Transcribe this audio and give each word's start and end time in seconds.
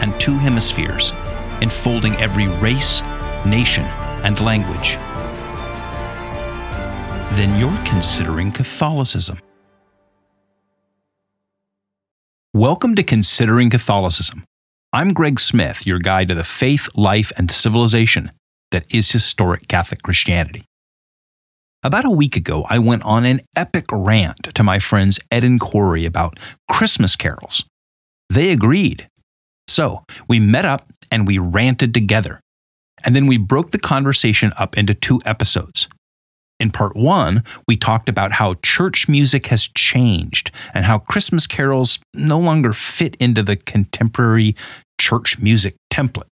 and 0.00 0.18
two 0.20 0.36
hemispheres, 0.36 1.12
enfolding 1.60 2.14
every 2.16 2.48
race, 2.58 3.02
nation, 3.44 3.84
and 4.24 4.40
language, 4.40 4.96
then 7.36 7.58
you're 7.60 7.84
considering 7.84 8.50
Catholicism. 8.50 9.38
Welcome 12.54 12.94
to 12.94 13.02
Considering 13.02 13.68
Catholicism. 13.68 14.44
I'm 14.92 15.12
Greg 15.12 15.38
Smith, 15.38 15.86
your 15.86 15.98
guide 15.98 16.28
to 16.28 16.34
the 16.34 16.44
faith, 16.44 16.88
life, 16.94 17.30
and 17.36 17.50
civilization 17.50 18.30
that 18.70 18.86
is 18.94 19.10
historic 19.10 19.68
Catholic 19.68 20.02
Christianity. 20.02 20.64
About 21.82 22.06
a 22.06 22.10
week 22.10 22.36
ago, 22.36 22.64
I 22.68 22.78
went 22.78 23.02
on 23.02 23.26
an 23.26 23.40
epic 23.54 23.84
rant 23.92 24.54
to 24.54 24.62
my 24.62 24.78
friends 24.78 25.20
Ed 25.30 25.44
and 25.44 25.60
Cory 25.60 26.06
about 26.06 26.38
Christmas 26.70 27.14
carols. 27.14 27.64
They 28.30 28.50
agreed. 28.50 29.06
So 29.68 30.04
we 30.28 30.40
met 30.40 30.64
up 30.64 30.86
and 31.10 31.26
we 31.26 31.38
ranted 31.38 31.92
together. 31.94 32.40
And 33.04 33.14
then 33.14 33.26
we 33.26 33.36
broke 33.36 33.70
the 33.70 33.78
conversation 33.78 34.52
up 34.58 34.76
into 34.76 34.94
two 34.94 35.20
episodes. 35.24 35.88
In 36.58 36.70
part 36.70 36.96
one, 36.96 37.44
we 37.68 37.76
talked 37.76 38.08
about 38.08 38.32
how 38.32 38.54
church 38.62 39.08
music 39.08 39.48
has 39.48 39.68
changed 39.68 40.50
and 40.72 40.86
how 40.86 40.98
Christmas 40.98 41.46
carols 41.46 41.98
no 42.14 42.38
longer 42.38 42.72
fit 42.72 43.14
into 43.16 43.42
the 43.42 43.56
contemporary 43.56 44.56
church 44.98 45.38
music 45.38 45.76
template. 45.92 46.28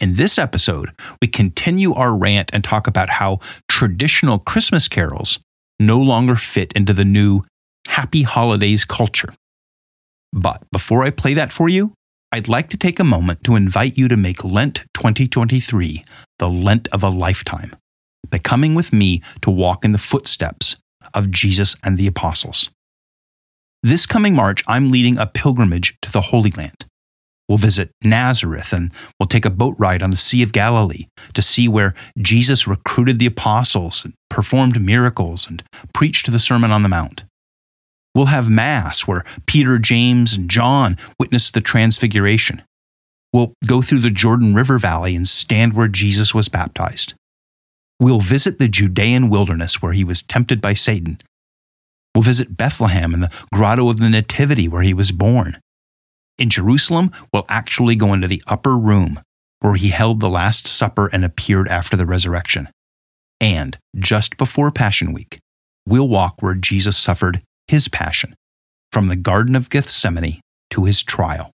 In 0.00 0.16
this 0.16 0.38
episode, 0.38 0.90
we 1.22 1.28
continue 1.28 1.94
our 1.94 2.16
rant 2.16 2.50
and 2.52 2.62
talk 2.62 2.86
about 2.86 3.08
how 3.08 3.38
traditional 3.68 4.38
Christmas 4.38 4.88
carols 4.88 5.38
no 5.80 5.98
longer 5.98 6.36
fit 6.36 6.72
into 6.74 6.92
the 6.92 7.04
new 7.04 7.42
Happy 7.88 8.22
Holidays 8.22 8.84
culture. 8.84 9.32
But 10.32 10.62
before 10.70 11.04
I 11.04 11.10
play 11.10 11.34
that 11.34 11.52
for 11.52 11.68
you, 11.68 11.92
I'd 12.34 12.48
like 12.48 12.70
to 12.70 12.78
take 12.78 12.98
a 12.98 13.04
moment 13.04 13.44
to 13.44 13.56
invite 13.56 13.98
you 13.98 14.08
to 14.08 14.16
make 14.16 14.42
Lent 14.42 14.86
2023 14.94 16.02
the 16.38 16.48
Lent 16.48 16.88
of 16.88 17.02
a 17.02 17.10
lifetime 17.10 17.76
by 18.30 18.38
coming 18.38 18.74
with 18.74 18.90
me 18.90 19.20
to 19.42 19.50
walk 19.50 19.84
in 19.84 19.92
the 19.92 19.98
footsteps 19.98 20.76
of 21.12 21.30
Jesus 21.30 21.76
and 21.84 21.98
the 21.98 22.06
apostles. 22.06 22.70
This 23.82 24.06
coming 24.06 24.34
March, 24.34 24.64
I'm 24.66 24.90
leading 24.90 25.18
a 25.18 25.26
pilgrimage 25.26 25.94
to 26.00 26.10
the 26.10 26.22
Holy 26.22 26.50
Land. 26.52 26.86
We'll 27.50 27.58
visit 27.58 27.90
Nazareth 28.02 28.72
and 28.72 28.94
we'll 29.20 29.26
take 29.26 29.44
a 29.44 29.50
boat 29.50 29.76
ride 29.78 30.02
on 30.02 30.10
the 30.10 30.16
Sea 30.16 30.42
of 30.42 30.52
Galilee 30.52 31.08
to 31.34 31.42
see 31.42 31.68
where 31.68 31.92
Jesus 32.16 32.66
recruited 32.66 33.18
the 33.18 33.26
apostles 33.26 34.06
and 34.06 34.14
performed 34.30 34.80
miracles 34.80 35.46
and 35.46 35.62
preached 35.92 36.32
the 36.32 36.38
Sermon 36.38 36.70
on 36.70 36.82
the 36.82 36.88
Mount. 36.88 37.24
We'll 38.14 38.26
have 38.26 38.50
Mass 38.50 39.06
where 39.06 39.24
Peter, 39.46 39.78
James, 39.78 40.34
and 40.34 40.48
John 40.50 40.96
witnessed 41.18 41.54
the 41.54 41.60
Transfiguration. 41.60 42.62
We'll 43.32 43.54
go 43.66 43.80
through 43.80 44.00
the 44.00 44.10
Jordan 44.10 44.54
River 44.54 44.78
Valley 44.78 45.16
and 45.16 45.26
stand 45.26 45.72
where 45.72 45.88
Jesus 45.88 46.34
was 46.34 46.48
baptized. 46.48 47.14
We'll 47.98 48.20
visit 48.20 48.58
the 48.58 48.68
Judean 48.68 49.30
wilderness 49.30 49.80
where 49.80 49.92
he 49.92 50.04
was 50.04 50.22
tempted 50.22 50.60
by 50.60 50.74
Satan. 50.74 51.18
We'll 52.14 52.22
visit 52.22 52.56
Bethlehem 52.56 53.14
and 53.14 53.22
the 53.22 53.32
Grotto 53.54 53.88
of 53.88 53.98
the 53.98 54.10
Nativity 54.10 54.68
where 54.68 54.82
he 54.82 54.92
was 54.92 55.12
born 55.12 55.56
in 56.38 56.50
Jerusalem 56.50 57.12
we'll 57.32 57.46
actually 57.48 57.94
go 57.94 58.12
into 58.12 58.28
the 58.28 58.42
upper 58.46 58.76
room 58.76 59.20
where 59.60 59.74
he 59.74 59.90
held 59.90 60.20
the 60.20 60.28
Last 60.28 60.66
Supper 60.66 61.08
and 61.12 61.24
appeared 61.24 61.68
after 61.68 61.96
the 61.96 62.06
resurrection. 62.06 62.68
And 63.40 63.78
just 63.96 64.36
before 64.36 64.72
Passion 64.72 65.12
Week, 65.12 65.38
we'll 65.86 66.08
walk 66.08 66.42
where 66.42 66.54
Jesus 66.54 66.96
suffered 66.96 67.42
his 67.68 67.88
passion, 67.88 68.34
from 68.90 69.08
the 69.08 69.16
Garden 69.16 69.56
of 69.56 69.70
Gethsemane 69.70 70.40
to 70.70 70.84
his 70.84 71.02
trial. 71.02 71.50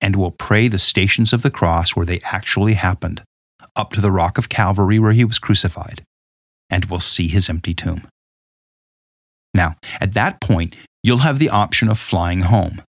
And 0.00 0.16
we'll 0.16 0.32
pray 0.32 0.68
the 0.68 0.78
stations 0.78 1.32
of 1.32 1.42
the 1.42 1.50
cross 1.50 1.94
where 1.94 2.06
they 2.06 2.20
actually 2.24 2.74
happened, 2.74 3.22
up 3.76 3.92
to 3.92 4.00
the 4.00 4.10
rock 4.10 4.38
of 4.38 4.48
Calvary 4.48 4.98
where 4.98 5.12
he 5.12 5.24
was 5.24 5.38
crucified, 5.38 6.02
and 6.68 6.86
we'll 6.86 7.00
see 7.00 7.28
his 7.28 7.48
empty 7.48 7.74
tomb. 7.74 8.06
Now, 9.54 9.76
at 10.00 10.14
that 10.14 10.40
point, 10.40 10.76
you'll 11.02 11.18
have 11.18 11.38
the 11.38 11.50
option 11.50 11.88
of 11.88 11.98
flying 11.98 12.40
home 12.40 12.82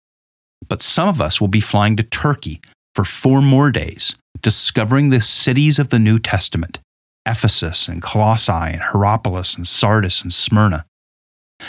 but 0.68 0.82
some 0.82 1.08
of 1.08 1.20
us 1.20 1.40
will 1.40 1.48
be 1.48 1.60
flying 1.60 1.96
to 1.96 2.02
Turkey 2.02 2.60
for 2.94 3.04
four 3.04 3.42
more 3.42 3.70
days, 3.70 4.14
discovering 4.40 5.08
the 5.08 5.20
cities 5.20 5.78
of 5.78 5.90
the 5.90 5.98
New 5.98 6.18
Testament 6.18 6.78
Ephesus 7.26 7.88
and 7.88 8.02
Colossae 8.02 8.52
and 8.52 8.80
Hierapolis 8.80 9.56
and 9.56 9.66
Sardis 9.66 10.22
and 10.22 10.32
Smyrna. 10.32 10.84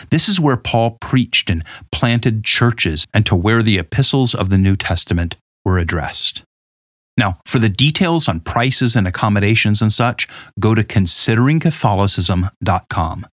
This 0.09 0.30
is 0.30 0.40
where 0.40 0.58
Paul 0.58 0.98
preached 1.02 1.50
and 1.50 1.64
planted 1.92 2.44
churches 2.44 3.06
and 3.14 3.26
to 3.26 3.36
where 3.36 3.64
the 3.64 3.78
epistles 3.78 4.34
of 4.34 4.50
the 4.50 4.58
New 4.58 4.76
Testament 4.76 5.38
were 5.66 5.78
addressed. 5.78 6.44
Now, 7.18 7.34
for 7.46 7.59
the 7.59 7.70
details 7.70 8.28
on 8.28 8.40
prices 8.40 8.96
and 8.96 9.08
accommodations 9.08 9.80
and 9.81 9.94
such, 9.94 10.28
go 10.59 10.74
to 10.74 10.84
consideringcatholicism.com. 10.84 13.28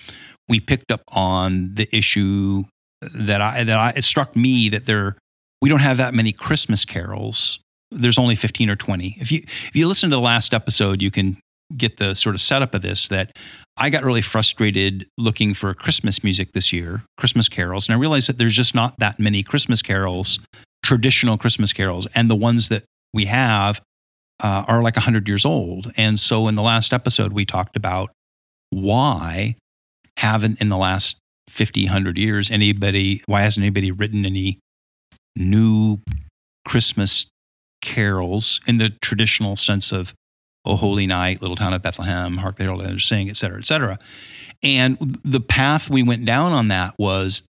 we 0.48 0.60
picked 0.60 0.92
up 0.92 1.02
on 1.08 1.74
the 1.74 1.88
issue 1.96 2.64
that 3.02 3.42
I 3.42 3.64
that 3.64 3.80
I, 3.80 3.94
it 3.96 4.04
struck 4.04 4.36
me 4.36 4.70
that 4.70 4.86
there 4.86 5.18
we 5.62 5.70
don't 5.70 5.80
have 5.80 5.98
that 5.98 6.14
many 6.14 6.32
Christmas 6.32 6.86
carols. 6.86 7.60
There's 7.90 8.20
only 8.20 8.36
15 8.36 8.70
or 8.70 8.76
20. 8.76 9.18
If 9.20 9.32
you 9.32 9.40
if 9.40 9.76
you 9.76 9.88
listen 9.88 10.12
to 10.12 10.16
the 10.16 10.22
last 10.22 10.54
episode, 10.54 11.02
you 11.02 11.10
can 11.10 11.38
get 11.76 11.98
the 11.98 12.14
sort 12.14 12.36
of 12.36 12.42
setup 12.42 12.76
of 12.76 12.84
this 12.84 13.08
that 13.08 13.32
I 13.78 13.90
got 13.90 14.04
really 14.04 14.22
frustrated 14.22 15.08
looking 15.18 15.56
for 15.56 15.74
Christmas 15.74 16.24
music 16.24 16.52
this 16.52 16.72
year, 16.72 17.04
Christmas 17.18 17.50
carols, 17.50 17.88
and 17.88 17.96
I 17.96 18.00
realized 18.00 18.28
that 18.28 18.38
there's 18.38 18.56
just 18.56 18.76
not 18.76 18.94
that 19.00 19.20
many 19.20 19.42
Christmas 19.42 19.82
carols, 19.82 20.40
traditional 20.84 21.38
Christmas 21.38 21.74
carols, 21.74 22.06
and 22.14 22.30
the 22.30 22.36
ones 22.36 22.70
that 22.70 22.84
we 23.14 23.26
have 23.26 23.82
uh, 24.42 24.66
are 24.68 24.82
like 24.82 24.96
100 24.96 25.28
years 25.28 25.46
old. 25.46 25.92
And 25.98 26.20
so 26.20 26.48
in 26.48 26.56
the 26.56 26.62
last 26.62 26.94
episode, 26.94 27.34
we 27.34 27.46
talked 27.46 27.78
about 27.78 28.12
why 28.70 29.56
haven't 30.18 30.60
in 30.62 30.70
the 30.70 30.78
last 30.78 31.18
50, 31.50 31.86
100 31.86 32.18
years 32.18 32.50
anybody, 32.50 33.22
why 33.26 33.42
hasn't 33.42 33.64
anybody 33.64 33.92
written 33.92 34.26
any 34.26 34.60
new 35.36 36.00
Christmas 36.66 37.28
carols 37.82 38.60
in 38.68 38.78
the 38.78 38.92
traditional 39.02 39.56
sense 39.56 39.92
of 39.92 40.14
O 40.66 40.76
Holy 40.76 41.08
Night, 41.08 41.42
Little 41.42 41.56
Town 41.56 41.74
of 41.74 41.82
Bethlehem, 41.82 42.38
Hark 42.38 42.58
the 42.58 42.64
Herald 42.64 42.82
Angels 42.82 43.06
Sing, 43.06 43.30
et 43.30 43.38
cetera, 43.38 43.60
et 43.60 43.66
cetera. 43.66 43.98
And 44.62 44.98
the 45.24 45.40
path 45.40 45.90
we 45.90 46.04
went 46.04 46.26
down 46.26 46.52
on 46.52 46.68
that 46.68 46.94
was 47.00 47.44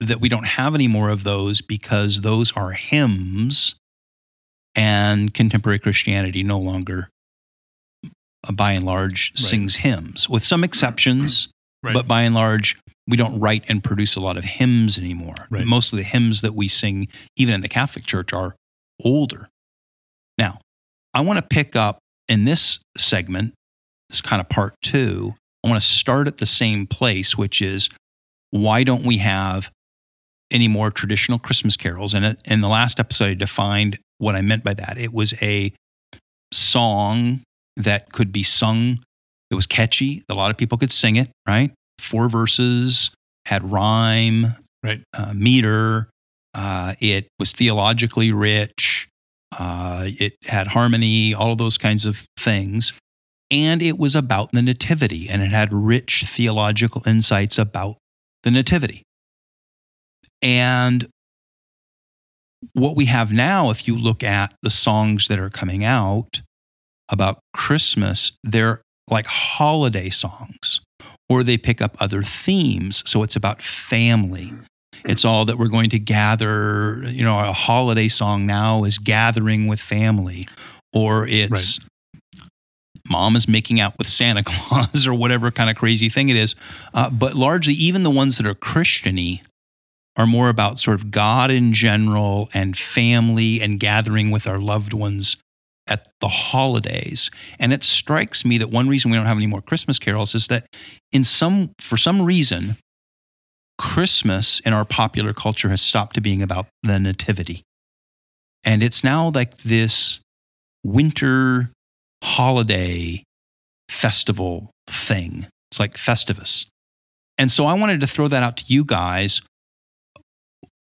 that 0.00 0.20
we 0.20 0.28
don't 0.28 0.46
have 0.46 0.74
any 0.74 0.88
more 0.88 1.08
of 1.08 1.24
those 1.24 1.62
because 1.62 2.20
those 2.20 2.52
are 2.52 2.72
hymns 2.72 3.76
and 4.80 5.34
contemporary 5.34 5.78
Christianity 5.78 6.42
no 6.42 6.58
longer, 6.58 7.10
uh, 8.02 8.52
by 8.52 8.72
and 8.72 8.86
large, 8.86 9.30
right. 9.32 9.38
sings 9.38 9.76
hymns, 9.76 10.26
with 10.26 10.42
some 10.42 10.64
exceptions. 10.64 11.48
Right. 11.82 11.94
But 11.94 12.06
by 12.06 12.24
and 12.24 12.34
large, 12.34 12.78
we 13.08 13.16
don't 13.16 13.40
write 13.40 13.64
and 13.66 13.82
produce 13.82 14.14
a 14.14 14.20
lot 14.20 14.36
of 14.36 14.44
hymns 14.44 14.98
anymore. 14.98 15.46
Right. 15.50 15.64
Most 15.64 15.94
of 15.94 15.96
the 15.96 16.02
hymns 16.02 16.42
that 16.42 16.54
we 16.54 16.68
sing, 16.68 17.08
even 17.36 17.54
in 17.54 17.62
the 17.62 17.70
Catholic 17.70 18.04
Church, 18.04 18.34
are 18.34 18.54
older. 19.02 19.48
Now, 20.36 20.58
I 21.14 21.22
want 21.22 21.38
to 21.38 21.42
pick 21.42 21.76
up 21.76 21.98
in 22.28 22.44
this 22.44 22.80
segment, 22.98 23.54
this 24.10 24.20
kind 24.20 24.40
of 24.40 24.50
part 24.50 24.74
two. 24.82 25.32
I 25.64 25.70
want 25.70 25.80
to 25.80 25.88
start 25.88 26.26
at 26.26 26.36
the 26.36 26.44
same 26.44 26.86
place, 26.86 27.34
which 27.34 27.62
is 27.62 27.88
why 28.50 28.84
don't 28.84 29.06
we 29.06 29.16
have 29.16 29.70
any 30.50 30.68
more 30.68 30.90
traditional 30.90 31.38
Christmas 31.38 31.78
carols? 31.78 32.12
And 32.12 32.36
in 32.44 32.60
the 32.60 32.68
last 32.68 33.00
episode, 33.00 33.30
I 33.30 33.34
defined 33.34 33.98
what 34.20 34.36
I 34.36 34.42
meant 34.42 34.62
by 34.62 34.74
that. 34.74 34.98
It 34.98 35.12
was 35.12 35.34
a 35.42 35.72
song 36.52 37.40
that 37.76 38.12
could 38.12 38.32
be 38.32 38.42
sung. 38.42 39.00
It 39.50 39.54
was 39.54 39.66
catchy. 39.66 40.22
A 40.28 40.34
lot 40.34 40.50
of 40.50 40.56
people 40.56 40.78
could 40.78 40.92
sing 40.92 41.16
it, 41.16 41.30
right? 41.48 41.72
Four 41.98 42.28
verses, 42.28 43.10
had 43.46 43.70
rhyme, 43.70 44.54
right? 44.84 45.02
Uh, 45.12 45.32
meter. 45.34 46.08
Uh, 46.54 46.94
it 47.00 47.28
was 47.38 47.52
theologically 47.52 48.32
rich. 48.32 49.08
Uh, 49.58 50.04
it 50.06 50.34
had 50.44 50.68
harmony, 50.68 51.34
all 51.34 51.52
of 51.52 51.58
those 51.58 51.78
kinds 51.78 52.04
of 52.04 52.24
things. 52.38 52.92
And 53.50 53.82
it 53.82 53.98
was 53.98 54.14
about 54.14 54.52
the 54.52 54.62
Nativity, 54.62 55.28
and 55.28 55.42
it 55.42 55.50
had 55.50 55.72
rich 55.72 56.24
theological 56.26 57.02
insights 57.06 57.58
about 57.58 57.96
the 58.44 58.50
Nativity. 58.50 59.02
And 60.42 61.08
what 62.74 62.96
we 62.96 63.06
have 63.06 63.32
now, 63.32 63.70
if 63.70 63.88
you 63.88 63.96
look 63.96 64.22
at 64.22 64.54
the 64.62 64.70
songs 64.70 65.28
that 65.28 65.40
are 65.40 65.50
coming 65.50 65.84
out 65.84 66.42
about 67.10 67.40
Christmas, 67.54 68.32
they're 68.44 68.82
like 69.08 69.26
holiday 69.26 70.10
songs, 70.10 70.80
or 71.28 71.42
they 71.42 71.58
pick 71.58 71.80
up 71.80 71.96
other 72.00 72.22
themes. 72.22 73.02
So 73.06 73.22
it's 73.22 73.36
about 73.36 73.62
family. 73.62 74.52
It's 75.04 75.24
all 75.24 75.44
that 75.46 75.58
we're 75.58 75.68
going 75.68 75.90
to 75.90 75.98
gather. 75.98 77.02
You 77.06 77.24
know, 77.24 77.38
a 77.38 77.52
holiday 77.52 78.08
song 78.08 78.46
now 78.46 78.84
is 78.84 78.98
gathering 78.98 79.66
with 79.66 79.80
family, 79.80 80.46
or 80.92 81.26
it's 81.26 81.80
right. 82.34 82.42
mom 83.08 83.36
is 83.36 83.48
making 83.48 83.80
out 83.80 83.96
with 83.98 84.06
Santa 84.06 84.44
Claus, 84.44 85.06
or 85.06 85.14
whatever 85.14 85.50
kind 85.50 85.70
of 85.70 85.76
crazy 85.76 86.08
thing 86.08 86.28
it 86.28 86.36
is. 86.36 86.54
Uh, 86.92 87.10
but 87.10 87.34
largely, 87.34 87.74
even 87.74 88.02
the 88.02 88.10
ones 88.10 88.36
that 88.36 88.46
are 88.46 88.54
Christiany 88.54 89.40
are 90.20 90.26
more 90.26 90.50
about 90.50 90.78
sort 90.78 90.96
of 90.96 91.10
God 91.10 91.50
in 91.50 91.72
general 91.72 92.50
and 92.52 92.76
family 92.76 93.62
and 93.62 93.80
gathering 93.80 94.30
with 94.30 94.46
our 94.46 94.58
loved 94.58 94.92
ones 94.92 95.38
at 95.86 96.08
the 96.20 96.28
holidays. 96.28 97.30
And 97.58 97.72
it 97.72 97.82
strikes 97.82 98.44
me 98.44 98.58
that 98.58 98.68
one 98.68 98.86
reason 98.86 99.10
we 99.10 99.16
don't 99.16 99.24
have 99.24 99.38
any 99.38 99.46
more 99.46 99.62
Christmas 99.62 99.98
carols 99.98 100.34
is 100.34 100.48
that 100.48 100.66
in 101.10 101.24
some 101.24 101.70
for 101.78 101.96
some 101.96 102.20
reason 102.20 102.76
Christmas 103.78 104.60
in 104.60 104.74
our 104.74 104.84
popular 104.84 105.32
culture 105.32 105.70
has 105.70 105.80
stopped 105.80 106.16
to 106.16 106.20
being 106.20 106.42
about 106.42 106.66
the 106.82 106.98
nativity. 106.98 107.62
And 108.62 108.82
it's 108.82 109.02
now 109.02 109.30
like 109.34 109.56
this 109.62 110.20
winter 110.84 111.70
holiday 112.22 113.22
festival 113.88 114.70
thing. 114.86 115.46
It's 115.70 115.80
like 115.80 115.94
Festivus. 115.94 116.66
And 117.38 117.50
so 117.50 117.64
I 117.64 117.72
wanted 117.72 118.00
to 118.00 118.06
throw 118.06 118.28
that 118.28 118.42
out 118.42 118.58
to 118.58 118.64
you 118.66 118.84
guys 118.84 119.40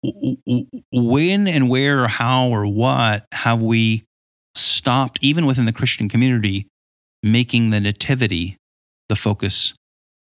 when 0.02 1.48
and 1.48 1.68
where 1.68 2.04
or 2.04 2.08
how 2.08 2.48
or 2.48 2.66
what 2.66 3.26
have 3.32 3.60
we 3.60 4.04
stopped, 4.54 5.18
even 5.22 5.46
within 5.46 5.64
the 5.64 5.72
Christian 5.72 6.08
community, 6.08 6.66
making 7.22 7.70
the 7.70 7.80
nativity 7.80 8.56
the 9.08 9.16
focus 9.16 9.74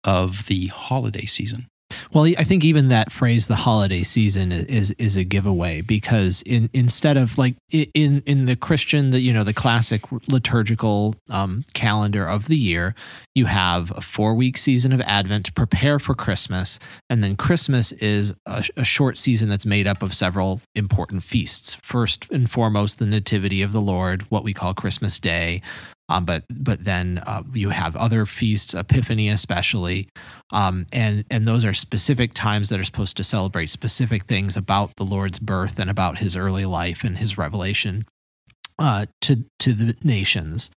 of 0.03 0.45
the 0.47 0.67
holiday 0.67 1.25
season? 1.25 1.67
Well, 2.13 2.25
I 2.25 2.43
think 2.43 2.63
even 2.63 2.87
that 2.87 3.11
phrase, 3.11 3.47
the 3.47 3.55
holiday 3.55 4.01
season, 4.01 4.51
is 4.51 4.91
is 4.91 5.15
a 5.15 5.23
giveaway 5.23 5.81
because 5.81 6.41
in 6.43 6.69
instead 6.73 7.17
of 7.17 7.37
like 7.37 7.55
in 7.71 8.23
in 8.25 8.45
the 8.45 8.55
Christian, 8.55 9.09
the 9.09 9.19
you 9.19 9.33
know 9.33 9.43
the 9.43 9.53
classic 9.53 10.01
liturgical 10.27 11.15
um, 11.29 11.63
calendar 11.73 12.25
of 12.25 12.47
the 12.47 12.57
year, 12.57 12.95
you 13.35 13.45
have 13.45 13.91
a 13.95 14.01
four 14.01 14.33
week 14.33 14.57
season 14.57 14.93
of 14.93 15.01
Advent 15.01 15.45
to 15.47 15.53
prepare 15.53 15.99
for 15.99 16.15
Christmas, 16.15 16.79
and 17.09 17.23
then 17.23 17.35
Christmas 17.35 17.91
is 17.93 18.33
a, 18.45 18.63
a 18.77 18.83
short 18.83 19.17
season 19.17 19.49
that's 19.49 19.65
made 19.65 19.87
up 19.87 20.01
of 20.01 20.13
several 20.13 20.61
important 20.73 21.23
feasts. 21.23 21.75
First 21.83 22.31
and 22.31 22.49
foremost, 22.49 22.97
the 22.97 23.05
Nativity 23.05 23.61
of 23.61 23.71
the 23.71 23.81
Lord, 23.81 24.23
what 24.29 24.43
we 24.43 24.53
call 24.53 24.73
Christmas 24.73 25.19
Day, 25.19 25.61
um, 26.09 26.25
but 26.25 26.43
but 26.49 26.83
then 26.83 27.21
uh, 27.25 27.43
you 27.53 27.69
have 27.69 27.95
other 27.95 28.25
feasts, 28.25 28.73
Epiphany 28.73 29.29
especially, 29.29 30.07
um, 30.51 30.85
and 30.93 31.25
and 31.31 31.47
those 31.47 31.65
are 31.65 31.73
specific 31.73 32.33
times 32.33 32.69
that 32.69 32.79
are 32.79 32.83
supposed 32.83 33.17
to 33.17 33.23
celebrate 33.23 33.67
specific 33.67 34.25
things 34.25 34.55
about 34.55 34.91
the 34.97 35.03
Lord's 35.03 35.39
birth 35.39 35.79
and 35.79 35.89
about 35.89 36.19
His 36.19 36.35
early 36.35 36.65
life 36.65 37.03
and 37.03 37.17
His 37.17 37.37
revelation 37.37 38.05
uh, 38.77 39.07
to 39.21 39.45
to 39.59 39.73
the 39.73 39.95
nations. 40.03 40.69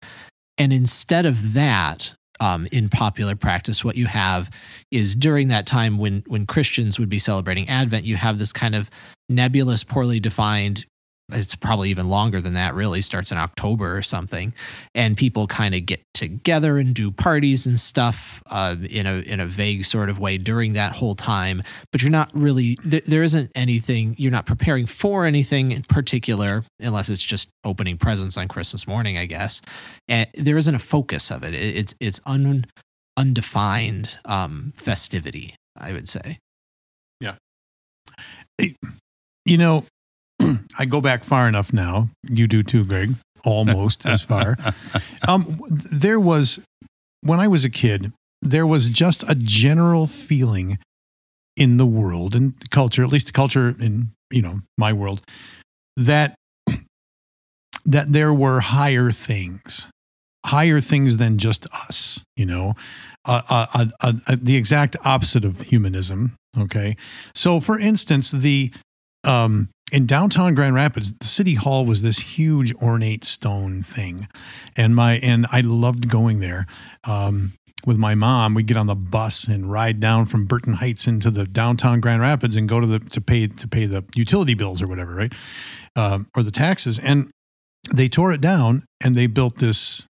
And 0.59 0.73
instead 0.73 1.27
of 1.27 1.55
that, 1.55 2.15
um, 2.41 2.69
in 2.71 2.89
popular 2.89 3.35
practice, 3.35 3.85
what 3.85 3.97
you 3.97 4.07
have 4.07 4.51
is 4.93 5.15
during 5.15 5.49
that 5.49 5.67
time 5.67 5.99
when 5.99 6.23
when 6.29 6.47
Christians 6.47 7.01
would 7.01 7.09
be 7.09 7.19
celebrating 7.19 7.69
Advent, 7.69 8.05
you 8.05 8.17
have 8.17 8.39
this 8.39 8.53
kind 8.53 8.77
of 8.77 8.91
nebulous, 9.29 9.83
poorly 9.83 10.21
defined 10.21 10.87
it's 11.33 11.57
probably 11.57 11.91
even 11.91 12.09
longer 12.09 12.41
than 12.41 12.53
that 12.53 12.75
really 12.75 13.01
starts 13.01 13.33
in 13.33 13.39
october 13.39 13.97
or 13.97 14.03
something 14.03 14.55
and 14.95 15.17
people 15.17 15.47
kind 15.47 15.75
of 15.75 15.85
get 15.85 16.01
together 16.15 16.79
and 16.79 16.95
do 16.95 17.11
parties 17.11 17.67
and 17.67 17.81
stuff 17.81 18.43
uh, 18.47 18.77
in 18.91 19.07
a 19.07 19.19
in 19.21 19.41
a 19.41 19.47
vague 19.47 19.85
sort 19.85 20.09
of 20.09 20.19
way 20.19 20.39
during 20.39 20.75
that 20.75 20.95
whole 20.95 21.15
time 21.15 21.63
but 21.91 22.03
you're 22.03 22.11
not 22.11 22.31
really 22.33 22.79
there, 22.85 23.03
there 23.07 23.23
isn't 23.23 23.51
anything 23.55 24.15
you're 24.19 24.31
not 24.31 24.47
preparing 24.47 24.87
for 24.87 25.25
anything 25.25 25.73
in 25.73 25.83
particular 25.83 26.65
unless 26.81 27.09
it's 27.09 27.25
just 27.25 27.49
opening 27.65 27.97
presents 27.97 28.37
on 28.37 28.47
christmas 28.47 28.87
morning 28.87 29.19
i 29.19 29.27
guess 29.27 29.61
and 30.09 30.29
there 30.35 30.57
isn't 30.57 30.75
a 30.75 30.81
focus 30.81 31.31
of 31.31 31.43
it, 31.43 31.55
it's 31.55 31.95
it's 31.99 32.21
un, 32.27 32.65
undefined 33.17 34.19
um, 34.25 34.73
festivity 34.77 35.55
i 35.79 35.93
would 35.93 36.09
say. 36.09 36.39
Yeah. 37.21 37.37
You 39.45 39.59
know 39.59 39.85
I 40.79 40.85
go 40.85 41.01
back 41.01 41.25
far 41.25 41.49
enough 41.49 41.73
now. 41.73 42.09
You 42.23 42.47
do 42.47 42.63
too, 42.63 42.85
Greg. 42.85 43.15
Almost 43.45 44.07
as 44.07 44.23
far. 44.23 44.57
Um, 45.27 45.61
there 45.69 46.21
was, 46.21 46.61
when 47.23 47.41
I 47.41 47.49
was 47.49 47.65
a 47.65 47.71
kid, 47.71 48.13
there 48.43 48.67
was 48.67 48.89
just 48.89 49.25
a 49.27 49.35
general 49.35 50.07
feeling 50.07 50.79
in 51.57 51.79
the 51.79 51.87
world 51.87 52.35
and 52.35 52.55
culture, 52.71 53.03
at 53.03 53.09
least 53.11 53.27
the 53.29 53.33
culture 53.33 53.75
in 53.81 54.11
you 54.31 54.43
know 54.43 54.61
my 54.79 54.93
world, 54.93 55.23
that 55.97 56.35
that 57.85 58.13
there 58.13 58.33
were 58.33 58.61
higher 58.61 59.11
things, 59.11 59.89
higher 60.45 60.81
things 60.81 61.17
than 61.17 61.39
just 61.39 61.67
us. 61.73 62.23
You 62.37 62.47
know, 62.47 62.75
uh, 63.25 63.43
uh, 63.49 63.87
uh, 64.01 64.13
the 64.29 64.57
exact 64.57 64.97
opposite 65.05 65.45
of 65.45 65.63
humanism. 65.63 66.37
Okay, 66.59 66.97
so 67.35 67.59
for 67.59 67.79
instance, 67.79 68.31
the 68.31 68.73
um, 69.27 69.69
in 69.93 70.07
downtown 70.07 70.55
Grand 70.55 70.75
Rapids, 70.75 71.13
the 71.13 71.27
city 71.27 71.55
hall 71.55 71.87
was 71.87 72.03
this 72.03 72.19
huge 72.19 72.75
ornate 72.77 73.25
stone 73.25 73.83
thing, 73.83 74.29
and 74.77 74.97
my 74.97 75.15
and 75.19 75.47
I 75.51 75.61
loved 75.61 76.09
going 76.09 76.41
there. 76.41 76.67
Um, 77.05 77.53
with 77.85 77.99
my 77.99 78.17
mom, 78.17 78.55
we'd 78.55 78.67
get 78.67 78.77
on 78.77 78.89
the 78.89 78.97
bus 78.97 79.45
and 79.45 79.71
ride 79.71 80.01
down 80.01 80.27
from 80.27 80.45
Burton 80.45 80.75
Heights 80.75 81.07
into 81.07 81.31
the 81.31 81.45
downtown 81.45 82.01
Grand 82.01 82.21
Rapids 82.21 82.57
and 82.57 82.69
go 82.69 82.81
to 82.81 82.87
the 82.87 82.99
to 82.99 83.21
pay 83.21 83.47
to 83.47 83.69
pay 83.69 83.87
the 83.87 84.05
utility 84.15 84.55
bills 84.55 84.83
or 84.83 84.89
whatever, 84.89 85.15
right, 85.15 85.33
um, 85.95 86.27
or 86.37 86.43
the 86.43 86.51
taxes. 86.51 86.99
And 86.99 87.31
they 87.95 88.09
tore 88.09 88.33
it 88.33 88.41
down 88.41 88.85
and 89.01 89.15
they 89.15 89.29
built 89.29 89.59
this 89.59 90.05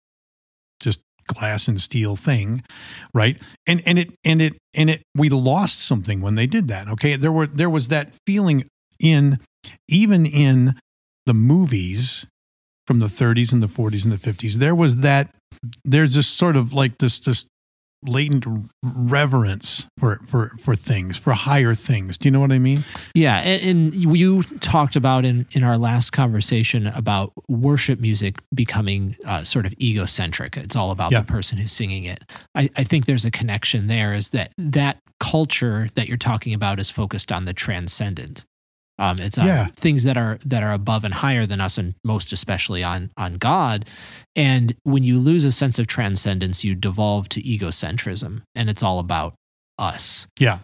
just 0.80 1.02
glass 1.26 1.68
and 1.68 1.82
steel 1.82 2.16
thing, 2.16 2.64
right? 3.14 3.42
And 3.66 3.82
and 3.88 3.98
it 3.98 4.14
and 4.24 4.40
it 4.40 4.54
and 4.76 4.92
it 4.92 5.02
we 5.16 5.30
lost 5.30 5.80
something 5.80 6.22
when 6.22 6.36
they 6.36 6.46
did 6.46 6.68
that. 6.68 6.88
Okay, 6.88 7.16
there 7.16 7.32
were 7.32 7.48
there 7.48 7.72
was 7.72 7.88
that 7.88 8.14
feeling 8.28 8.66
in 9.04 9.38
even 9.88 10.26
in 10.26 10.76
the 11.28 11.34
movies 11.36 12.26
from 12.88 13.00
the 13.00 13.06
30s 13.08 13.54
and 13.54 13.62
the 13.62 13.68
40s 13.68 14.04
and 14.04 14.12
the 14.12 14.18
50s. 14.18 14.56
There 14.56 14.76
was 14.76 14.98
that. 14.98 15.30
There's 15.86 16.16
this 16.16 16.28
sort 16.28 16.56
of 16.58 16.74
like 16.74 16.98
this 16.98 17.20
this 17.20 17.46
latent 18.06 18.46
reverence 18.84 19.86
for 19.98 20.20
for 20.26 20.50
for 20.60 20.76
things 20.76 21.16
for 21.16 21.32
higher 21.32 21.74
things 21.74 22.18
do 22.18 22.28
you 22.28 22.32
know 22.32 22.40
what 22.42 22.52
i 22.52 22.60
mean 22.60 22.84
yeah 23.16 23.38
and, 23.38 23.94
and 23.94 23.96
you 23.96 24.44
talked 24.60 24.98
about 24.98 25.24
in 25.24 25.46
in 25.54 25.64
our 25.64 25.78
last 25.78 26.10
conversation 26.12 26.88
about 26.88 27.32
worship 27.48 28.02
music 28.02 28.36
becoming 28.54 29.16
uh, 29.26 29.42
sort 29.44 29.66
of 29.66 29.74
egocentric 29.82 30.58
it's 30.58 30.76
all 30.76 30.92
about 30.92 31.14
Yeah. 31.14 31.22
the 31.22 31.28
person 31.28 31.58
who's 31.58 31.72
singing 31.72 32.04
it 32.04 32.20
I, 32.56 32.70
I 32.76 32.84
think 32.84 33.06
there's 33.06 33.24
a 33.24 33.32
connection 33.32 33.88
there 33.88 34.14
is 34.14 34.30
that 34.32 34.52
that 34.58 34.98
culture 35.22 35.88
that 35.96 36.10
you're 36.10 36.18
talking 36.18 36.54
about 36.54 36.80
is 36.82 36.90
focused 36.90 37.32
on 37.32 37.46
the 37.46 37.54
transcendent 37.54 38.44
um, 39.00 39.18
it's 39.20 39.38
on 39.38 39.48
Yeah. 39.48 39.68
things 39.76 40.04
that 40.04 40.18
are 40.18 40.38
that 40.46 40.64
are 40.64 40.74
above 40.74 41.04
and 41.04 41.14
higher 41.14 41.46
than 41.46 41.60
us 41.62 41.78
and 41.78 41.96
most 42.04 42.32
especially 42.32 42.84
on 42.84 43.10
on 43.18 43.34
god. 43.36 43.90
And 44.36 44.76
when 44.84 45.04
you 45.04 45.20
lose 45.20 45.46
a 45.46 45.52
sense 45.52 45.80
of 45.80 45.88
transcendence 45.88 46.64
you 46.64 46.76
devolve 46.76 47.30
to 47.30 47.42
egocentrism 47.42 48.42
and 48.56 48.70
it's 48.70 48.84
all 48.84 49.00
about 49.00 49.34
us. 49.80 50.28
Yeah. 50.40 50.60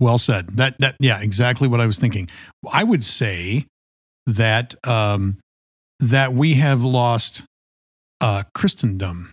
Well 0.00 0.18
said. 0.18 0.56
That 0.56 0.76
that 0.80 0.96
yeah 1.00 1.20
exactly 1.20 1.68
what 1.68 1.80
i 1.80 1.86
was 1.86 1.98
thinking. 1.98 2.28
I 2.70 2.84
would 2.84 3.02
say 3.04 3.66
that 4.26 4.74
um 4.86 5.38
that 6.00 6.32
we 6.34 6.54
have 6.54 6.82
lost 6.84 7.42
uh 8.20 8.42
christendom 8.54 9.30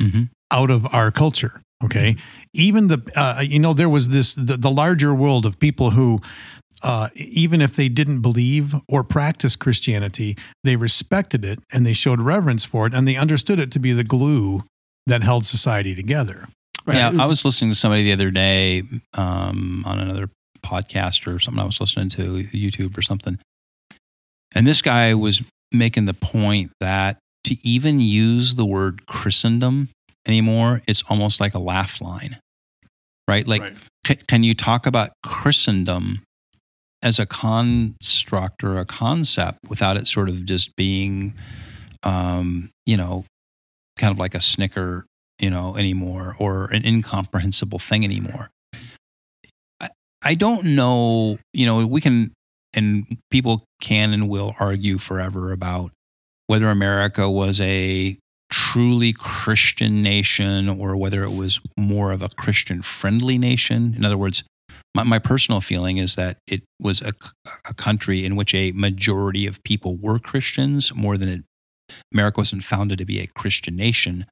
Mm-hmm. 0.00 0.22
out 0.50 0.70
of 0.70 0.86
our 0.94 1.10
culture 1.10 1.60
okay? 1.84 2.16
Even 2.54 2.88
the 2.88 2.98
uh, 3.16 3.40
you 3.46 3.58
know 3.58 3.74
there 3.74 3.88
was 3.88 4.08
this 4.08 4.34
the, 4.34 4.56
the 4.56 4.70
larger 4.70 5.14
world 5.14 5.44
of 5.44 5.58
people 5.58 5.90
who 5.90 6.20
uh, 6.82 7.08
even 7.14 7.60
if 7.60 7.76
they 7.76 7.88
didn't 7.88 8.20
believe 8.20 8.74
or 8.88 9.02
practice 9.04 9.56
christianity 9.56 10.36
they 10.64 10.76
respected 10.76 11.44
it 11.44 11.58
and 11.72 11.86
they 11.86 11.92
showed 11.92 12.20
reverence 12.20 12.64
for 12.64 12.86
it 12.86 12.94
and 12.94 13.06
they 13.06 13.16
understood 13.16 13.58
it 13.60 13.70
to 13.70 13.78
be 13.78 13.92
the 13.92 14.04
glue 14.04 14.62
that 15.06 15.22
held 15.22 15.44
society 15.46 15.94
together 15.94 16.48
Yeah, 16.90 17.12
I 17.18 17.26
was 17.26 17.44
listening 17.44 17.70
to 17.70 17.76
somebody 17.76 18.02
the 18.02 18.12
other 18.12 18.30
day 18.32 18.82
um, 19.14 19.84
on 19.86 19.98
another 20.00 20.28
podcast 20.64 21.26
or 21.32 21.38
something 21.38 21.60
I 21.62 21.66
was 21.66 21.80
listening 21.80 22.08
to, 22.10 22.44
YouTube 22.44 22.96
or 22.98 23.02
something. 23.02 23.38
And 24.54 24.66
this 24.66 24.82
guy 24.82 25.14
was 25.14 25.42
making 25.72 26.04
the 26.06 26.14
point 26.14 26.72
that 26.80 27.18
to 27.44 27.56
even 27.66 28.00
use 28.00 28.54
the 28.56 28.64
word 28.66 29.06
Christendom 29.06 29.88
anymore, 30.26 30.82
it's 30.86 31.02
almost 31.08 31.40
like 31.40 31.54
a 31.54 31.58
laugh 31.58 32.00
line, 32.00 32.38
right? 33.28 33.46
Like, 33.46 33.62
Right. 33.62 33.76
ca- 34.06 34.24
can 34.28 34.42
you 34.44 34.54
talk 34.54 34.86
about 34.86 35.10
Christendom 35.24 36.20
as 37.02 37.18
a 37.18 37.26
construct 37.26 38.62
or 38.62 38.78
a 38.78 38.84
concept 38.84 39.58
without 39.68 39.96
it 39.96 40.06
sort 40.06 40.28
of 40.28 40.44
just 40.44 40.74
being, 40.76 41.34
um, 42.02 42.70
you 42.86 42.96
know, 42.96 43.24
kind 43.98 44.12
of 44.12 44.18
like 44.18 44.34
a 44.34 44.40
snicker, 44.40 45.04
you 45.38 45.50
know, 45.50 45.76
anymore 45.76 46.36
or 46.38 46.66
an 46.66 46.86
incomprehensible 46.86 47.78
thing 47.78 48.04
anymore? 48.04 48.50
I, 49.80 49.88
I 50.22 50.34
don't 50.34 50.76
know, 50.76 51.38
you 51.52 51.66
know, 51.66 51.86
we 51.86 52.00
can, 52.00 52.32
and 52.72 53.18
people 53.30 53.64
can 53.80 54.12
and 54.12 54.28
will 54.28 54.54
argue 54.58 54.98
forever 54.98 55.52
about 55.52 55.90
whether 56.46 56.68
America 56.68 57.28
was 57.28 57.60
a 57.60 58.16
truly 58.50 59.12
Christian 59.12 60.02
nation 60.02 60.68
or 60.68 60.96
whether 60.96 61.24
it 61.24 61.32
was 61.32 61.58
more 61.76 62.12
of 62.12 62.22
a 62.22 62.28
Christian 62.28 62.82
friendly 62.82 63.38
nation. 63.38 63.94
In 63.96 64.04
other 64.04 64.18
words, 64.18 64.44
my, 64.94 65.02
my 65.04 65.18
personal 65.18 65.60
feeling 65.60 65.96
is 65.98 66.14
that 66.16 66.38
it 66.46 66.62
was 66.80 67.00
a, 67.00 67.12
a 67.68 67.74
country 67.74 68.24
in 68.24 68.36
which 68.36 68.54
a 68.54 68.72
majority 68.72 69.46
of 69.46 69.62
people 69.64 69.96
were 69.96 70.18
Christians 70.18 70.94
more 70.94 71.16
than 71.16 71.28
it, 71.28 71.44
America 72.12 72.40
wasn't 72.40 72.64
founded 72.64 72.98
to 72.98 73.04
be 73.04 73.20
a 73.20 73.26
Christian 73.26 73.76
nation. 73.76 74.26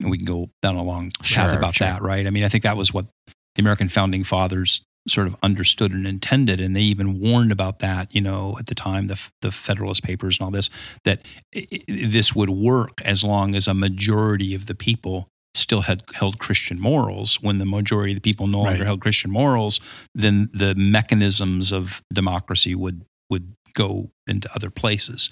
And 0.00 0.10
we 0.10 0.18
can 0.18 0.26
go 0.26 0.50
down 0.62 0.76
a 0.76 0.82
long 0.82 1.10
path 1.18 1.26
Sure, 1.26 1.48
about 1.54 1.74
sure. 1.74 1.86
that, 1.88 2.02
right? 2.02 2.26
I 2.26 2.30
mean, 2.30 2.44
I 2.44 2.48
think 2.48 2.64
that 2.64 2.76
was 2.76 2.92
what 2.92 3.06
the 3.54 3.60
American 3.62 3.88
founding 3.88 4.24
fathers 4.24 4.82
sort 5.06 5.26
of 5.26 5.36
understood 5.42 5.92
and 5.92 6.06
intended. 6.06 6.60
And 6.60 6.74
they 6.74 6.80
even 6.80 7.20
warned 7.20 7.52
about 7.52 7.78
that, 7.80 8.14
you 8.14 8.20
know, 8.22 8.56
at 8.58 8.66
the 8.66 8.74
time, 8.74 9.06
the, 9.06 9.20
the 9.42 9.50
Federalist 9.52 10.02
Papers 10.02 10.38
and 10.38 10.44
all 10.46 10.50
this, 10.50 10.70
that 11.04 11.20
i- 11.54 11.66
i- 11.72 12.06
this 12.06 12.34
would 12.34 12.50
work 12.50 13.00
as 13.02 13.22
long 13.22 13.54
as 13.54 13.68
a 13.68 13.74
majority 13.74 14.54
of 14.54 14.64
the 14.66 14.74
people 14.74 15.28
still 15.54 15.82
had 15.82 16.02
held 16.14 16.38
Christian 16.38 16.80
morals. 16.80 17.36
When 17.42 17.58
the 17.58 17.64
majority 17.66 18.12
of 18.12 18.16
the 18.16 18.20
people 18.32 18.46
no 18.46 18.58
longer 18.58 18.78
Right. 18.80 18.86
held 18.86 19.00
Christian 19.00 19.30
morals, 19.30 19.80
then 20.14 20.50
the 20.52 20.74
mechanisms 20.74 21.72
of 21.72 22.02
democracy 22.12 22.74
would 22.74 23.04
would 23.30 23.54
go 23.74 24.10
into 24.26 24.48
other 24.54 24.70
places, 24.70 25.30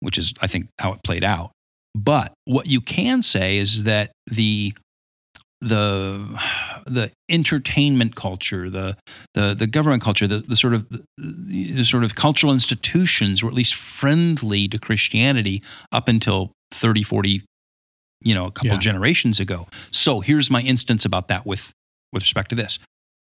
which 0.00 0.18
is 0.18 0.32
I 0.40 0.46
think 0.46 0.68
how 0.78 0.92
it 0.92 1.00
played 1.04 1.24
out. 1.24 1.52
But 1.94 2.32
what 2.46 2.66
you 2.66 2.80
can 2.80 3.22
say 3.22 3.58
is 3.58 3.84
that 3.84 4.12
the 4.26 4.72
the 5.60 6.38
the 6.86 7.12
entertainment 7.30 8.14
culture, 8.16 8.68
the 8.68 8.96
the 9.34 9.54
the 9.54 9.66
government 9.66 10.02
culture, 10.02 10.26
the, 10.26 10.38
the 10.38 10.56
sort 10.56 10.74
of 10.74 10.88
the, 10.88 11.04
the 11.16 11.84
sort 11.84 12.04
of 12.04 12.14
cultural 12.14 12.52
institutions 12.52 13.42
were 13.42 13.48
at 13.48 13.54
least 13.54 13.74
friendly 13.74 14.66
to 14.68 14.78
Christianity 14.78 15.62
up 15.92 16.08
until 16.08 16.50
30, 16.72 17.02
40, 17.02 17.42
you 18.24 18.34
know, 18.34 18.46
a 18.46 18.50
couple 18.50 18.70
Yeah. 18.72 18.78
generations 18.78 19.40
ago. 19.40 19.68
So 19.92 20.20
here's 20.20 20.50
my 20.50 20.60
instance 20.62 21.04
about 21.04 21.28
that 21.28 21.46
with 21.46 21.72
with 22.12 22.22
respect 22.22 22.50
to 22.50 22.54
this. 22.56 22.78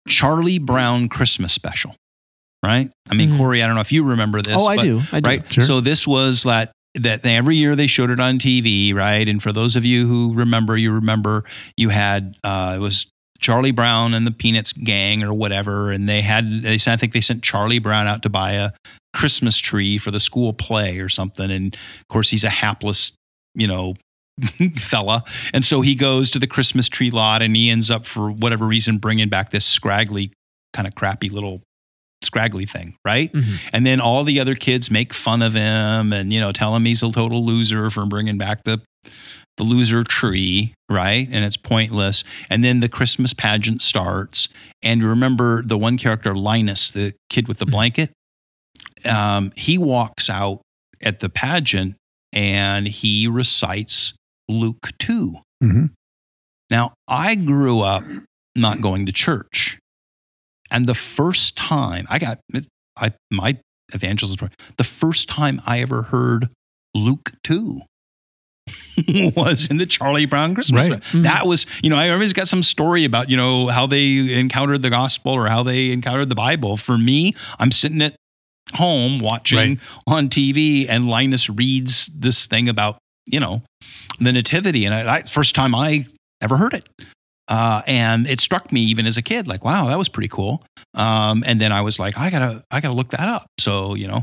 Charlie 0.09 0.59
Brown 0.59 1.09
Christmas 1.09 1.53
special. 1.53 1.95
Right? 2.65 2.91
I 3.11 3.15
mean, 3.15 3.33
Mhm. 3.33 3.37
Cory, 3.39 3.63
I 3.63 3.67
don't 3.67 3.75
know 3.75 3.81
if 3.81 3.91
you 3.93 4.03
remember 4.03 4.43
this. 4.43 4.55
oh 4.59 4.67
i 4.67 4.77
but- 4.77 4.83
do 4.83 5.03
i 5.13 5.21
do 5.21 5.29
right? 5.29 5.53
Sure. 5.53 5.65
So 5.65 5.81
this 5.81 6.07
was 6.07 6.43
that 6.43 6.73
that 6.97 7.25
every 7.25 7.57
year 7.57 7.77
they 7.77 7.87
showed 7.87 8.11
it 8.11 8.19
on 8.21 8.39
TV, 8.39 8.93
right? 8.93 9.27
And 9.29 9.41
for 9.43 9.53
those 9.53 9.77
of 9.77 9.85
you 9.85 10.09
who 10.09 10.35
remember, 10.35 10.77
you 10.77 10.91
remember 10.91 11.45
you 11.77 11.89
had 11.91 12.37
uh, 12.45 12.75
it 12.77 12.81
was 12.81 13.07
Charlie 13.39 13.71
Brown 13.71 14.13
and 14.13 14.27
the 14.27 14.31
Peanuts 14.33 14.73
gang 14.75 15.23
or 15.23 15.33
whatever, 15.33 15.91
and 15.93 16.07
they 16.09 16.21
had 16.21 16.63
they 16.63 16.77
sent, 16.79 16.95
I 16.95 16.97
think 16.99 17.13
they 17.15 17.21
sent 17.23 17.43
Charlie 17.43 17.79
Brown 17.79 18.07
out 18.09 18.23
to 18.25 18.29
buy 18.29 18.53
a 18.53 18.73
Christmas 19.15 19.57
tree 19.57 19.97
for 19.99 20.11
the 20.11 20.21
school 20.21 20.53
play 20.53 20.99
or 20.99 21.09
something, 21.09 21.51
and 21.51 21.73
of 21.75 22.09
course 22.11 22.29
he's 22.31 22.45
a 22.45 22.51
hapless, 22.51 23.13
you 23.55 23.67
know. 23.69 23.95
fella. 24.79 25.25
And 25.53 25.65
so 25.65 25.81
he 25.81 25.95
goes 25.95 26.31
to 26.33 26.39
the 26.39 26.47
christmas 26.47 26.89
tree 26.89 27.11
lot 27.11 27.43
and 27.43 27.55
he 27.57 27.71
ends 27.71 27.91
up 27.91 28.07
for 28.07 28.31
whatever 28.31 28.67
reason 28.67 28.99
bringing 28.99 29.29
back 29.29 29.51
this 29.51 29.65
scraggly 29.65 30.33
kind 30.73 30.87
of 30.89 30.95
crappy 30.95 31.29
little 31.29 31.63
scraggly 32.23 32.67
thing 32.67 32.95
right? 33.05 33.33
Mhm. 33.33 33.59
and 33.73 33.87
then 33.87 34.01
all 34.01 34.25
the 34.25 34.41
other 34.41 34.55
kids 34.55 34.91
make 34.91 35.13
fun 35.15 35.41
of 35.43 35.55
him 35.55 36.13
and 36.13 36.33
you 36.33 36.39
know 36.41 36.53
tell 36.53 36.77
him 36.77 36.85
he's 36.85 37.03
a 37.03 37.11
total 37.11 37.45
loser 37.45 37.89
for 37.91 38.05
bringing 38.07 38.37
back 38.39 38.65
the 38.65 38.81
the 39.57 39.65
loser 39.65 40.03
tree 40.05 40.73
right? 40.89 41.29
And 41.31 41.45
it's 41.45 41.57
pointless. 41.57 42.25
And 42.49 42.65
then 42.65 42.81
the 42.81 42.89
christmas 42.89 43.33
pageant 43.35 43.81
starts. 43.83 44.49
And 44.83 45.03
remember 45.05 45.63
the 45.63 45.79
one 45.79 45.99
character 45.99 46.35
linus 46.35 46.91
the 46.91 47.15
kid 47.29 47.47
with 47.49 47.59
the 47.59 47.67
Mhm. 47.67 47.71
blanket? 47.71 48.11
Um, 49.05 49.53
he 49.57 49.79
walks 49.79 50.29
out 50.29 50.61
at 51.03 51.21
the 51.21 51.29
pageant 51.29 51.95
and 52.33 52.87
he 52.89 53.27
recites 53.27 54.13
luke 54.51 54.91
2 54.99 55.37
Mhm. 55.63 55.91
now 56.71 56.93
i 57.09 57.35
grew 57.35 57.81
up 57.81 58.03
not 58.57 58.81
going 58.81 59.07
to 59.07 59.13
church 59.13 59.79
and 60.71 60.87
the 60.87 60.95
first 60.95 61.57
time 61.57 62.07
i 62.11 62.19
got 62.19 62.39
I, 62.97 63.13
my 63.31 63.57
evangelism, 63.95 64.51
the 64.77 64.85
first 64.85 65.29
time 65.29 65.61
I 65.67 65.81
ever 65.81 66.03
heard 66.03 66.49
Luke 66.95 67.33
2 67.45 67.81
was 69.35 69.69
in 69.71 69.79
the 69.79 69.87
Charlie 69.87 70.27
Brown 70.27 70.55
Christmas. 70.55 70.89
Right. 70.89 71.03
special. 71.03 71.23
That 71.23 71.47
was, 71.47 71.67
you 71.83 71.89
know, 71.91 71.97
I 71.97 72.11
always 72.11 72.33
got 72.33 72.47
some 72.47 72.63
story 72.63 73.05
about, 73.05 73.31
you 73.31 73.37
know, 73.37 73.69
how 73.69 73.87
they 73.87 74.39
encountered 74.39 74.83
the 74.83 74.91
gospel 74.91 75.33
or 75.33 75.47
how 75.49 75.63
they 75.63 75.91
encountered 75.93 76.29
the 76.29 76.35
Bible. 76.35 76.77
For 76.77 76.99
me, 76.99 77.33
I'm 77.59 77.71
sitting 77.73 78.03
at 78.03 78.15
home 78.75 79.19
watching 79.21 79.57
Right. 79.59 79.79
on 80.07 80.29
TV 80.29 80.87
and 80.89 81.05
Linus 81.07 81.49
reads 81.49 82.07
this 82.09 82.47
thing 82.47 82.69
about, 82.69 82.99
you 83.31 83.41
know, 83.41 83.63
the 84.21 84.33
nativity. 84.33 84.85
And 84.85 84.95
I, 84.95 85.17
I 85.17 85.23
first 85.23 85.55
time 85.55 85.75
I 85.75 86.07
ever 86.41 86.57
heard 86.57 86.75
it. 86.75 86.89
Uh, 87.49 87.83
and 87.87 88.29
it 88.29 88.39
struck 88.39 88.71
me 88.71 88.81
even 88.83 89.07
as 89.07 89.17
a 89.17 89.23
kid, 89.23 89.49
like, 89.49 89.65
wow, 89.65 89.89
that 89.89 89.99
was 89.99 90.09
pretty 90.09 90.29
cool. 90.29 90.63
Um, 90.95 91.43
and 91.45 91.61
then 91.61 91.73
I 91.73 91.81
was 91.81 91.99
like, 91.99 92.17
I 92.17 92.31
gotta, 92.31 92.63
I 92.71 92.81
gotta 92.81 92.95
look 92.95 93.11
that 93.11 93.29
up. 93.29 93.47
So, 93.59 93.95
you 93.95 94.07
know, 94.07 94.23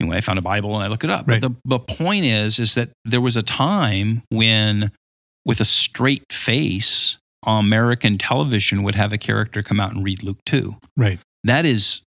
anyway, 0.00 0.18
I 0.18 0.20
found 0.20 0.38
a 0.38 0.42
Bible 0.42 0.74
and 0.76 0.84
I 0.84 0.86
look 0.86 1.02
it 1.02 1.10
up. 1.10 1.26
Right. 1.26 1.40
But 1.40 1.48
the, 1.48 1.56
the 1.64 1.80
point 1.80 2.26
is, 2.26 2.60
is 2.60 2.76
that 2.76 2.90
there 3.04 3.20
was 3.20 3.36
a 3.36 3.42
time 3.42 4.22
when, 4.28 4.92
with 5.44 5.60
a 5.60 5.64
straight 5.64 6.22
face, 6.30 7.16
American 7.46 8.18
television 8.18 8.82
would 8.82 8.94
have 8.94 9.12
a 9.12 9.18
character 9.18 9.62
come 9.62 9.80
out 9.80 9.94
and 9.94 10.04
read 10.04 10.22
Luke 10.22 10.38
2. 10.46 10.76
right 10.96 11.18
That 11.44 11.64
is 11.64 12.02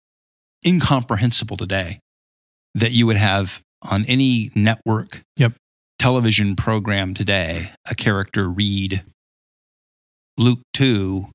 incomprehensible 0.66 1.58
today 1.58 2.00
that 2.76 2.92
you 2.92 3.06
would 3.06 3.18
have 3.18 3.62
on 3.84 4.06
any 4.06 4.52
network 4.56 5.22
Yep. 5.38 5.54
Television 6.00 6.56
program 6.56 7.14
today 7.14 7.72
a 7.86 7.94
character 7.94 8.50
read 8.50 9.04
Luke 10.38 10.62
2 10.74 11.28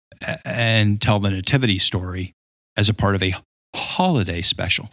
and 0.45 1.01
tell 1.01 1.21
the 1.21 1.31
nativity 1.31 1.79
story 1.79 2.33
as 2.77 2.89
a 2.89 2.95
part 2.95 3.15
of 3.15 3.23
a 3.23 3.35
holiday 3.77 4.43
special. 4.43 4.89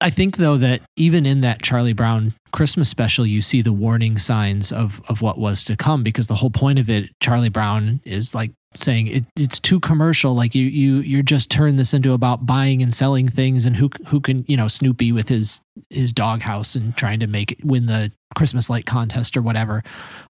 I 0.00 0.10
think 0.10 0.36
though 0.36 0.58
that 0.58 0.82
even 0.96 1.24
in 1.24 1.40
that 1.40 1.62
Charlie 1.62 1.94
Brown 1.94 2.34
Christmas 2.52 2.88
special, 2.88 3.26
you 3.26 3.42
see 3.42 3.62
the 3.62 3.72
warning 3.72 4.18
signs 4.18 4.72
of 4.72 5.00
of 5.08 5.22
what 5.22 5.38
was 5.38 5.64
to 5.64 5.76
come 5.76 6.02
because 6.02 6.26
the 6.26 6.34
whole 6.34 6.50
point 6.50 6.78
of 6.78 6.88
it, 6.88 7.10
Charlie 7.20 7.48
Brown 7.50 8.00
is 8.04 8.34
like 8.34 8.52
saying 8.74 9.06
it, 9.06 9.24
it's 9.36 9.58
too 9.60 9.80
commercial. 9.80 10.34
Like 10.34 10.54
you 10.54 10.64
you 10.64 10.96
you're 10.98 11.22
just 11.22 11.50
turning 11.50 11.76
this 11.76 11.94
into 11.94 12.12
about 12.12 12.46
buying 12.46 12.82
and 12.82 12.94
selling 12.94 13.28
things 13.28 13.66
and 13.66 13.76
who 13.76 13.90
who 14.08 14.20
can 14.20 14.44
you 14.46 14.56
know 14.56 14.68
Snoopy 14.68 15.12
with 15.12 15.28
his 15.28 15.60
his 15.90 16.12
doghouse 16.12 16.74
and 16.74 16.96
trying 16.96 17.20
to 17.20 17.26
make 17.26 17.52
it 17.52 17.64
win 17.64 17.86
the 17.86 18.10
Christmas 18.34 18.68
light 18.68 18.86
contest 18.86 19.36
or 19.36 19.42
whatever. 19.42 19.82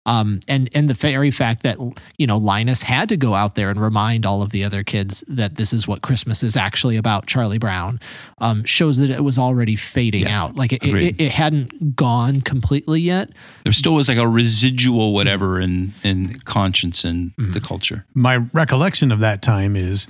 Um, 0.05 0.41
and 0.49 0.69
and 0.75 0.89
the 0.89 0.95
very 0.95 1.31
fact 1.31 1.63
that 1.65 1.79
you 2.19 2.27
know 2.27 2.37
Linus 2.37 2.83
had 2.83 3.09
to 3.09 3.17
go 3.17 3.35
out 3.35 3.55
there 3.57 3.71
and 3.71 3.81
remind 3.81 4.25
all 4.27 4.43
of 4.43 4.51
the 4.51 4.63
other 4.65 4.85
kids 4.85 5.25
that 5.29 5.57
this 5.57 5.73
is 5.73 5.89
what 5.89 6.03
Christmas 6.03 6.43
is 6.43 6.57
actually 6.57 6.97
about. 6.97 7.27
Charlie 7.27 7.59
Brown 7.59 7.99
um, 8.39 8.65
shows 8.65 8.99
that 8.99 9.11
it 9.11 9.25
was 9.25 9.39
already 9.39 9.77
fading 9.77 10.23
Yeah, 10.23 10.43
out. 10.43 10.57
Like 10.57 10.73
it, 10.73 10.85
it, 10.85 11.21
it 11.21 11.31
hadn't 11.33 11.97
gone 11.97 12.06
completely 12.41 13.01
yet. 13.01 13.31
There 13.65 13.73
still 13.73 13.95
was 13.95 14.09
like 14.09 14.19
a 14.19 14.27
residual 14.29 15.13
whatever 15.15 15.61
in 15.61 15.93
in 16.03 16.39
conscience 16.41 17.05
in 17.05 17.33
Mhm. 17.39 17.53
the 17.53 17.61
culture. 17.61 18.05
my 18.15 18.37
recollection 18.37 19.13
of 19.13 19.19
that 19.21 19.43
time 19.43 19.77
is 19.77 20.07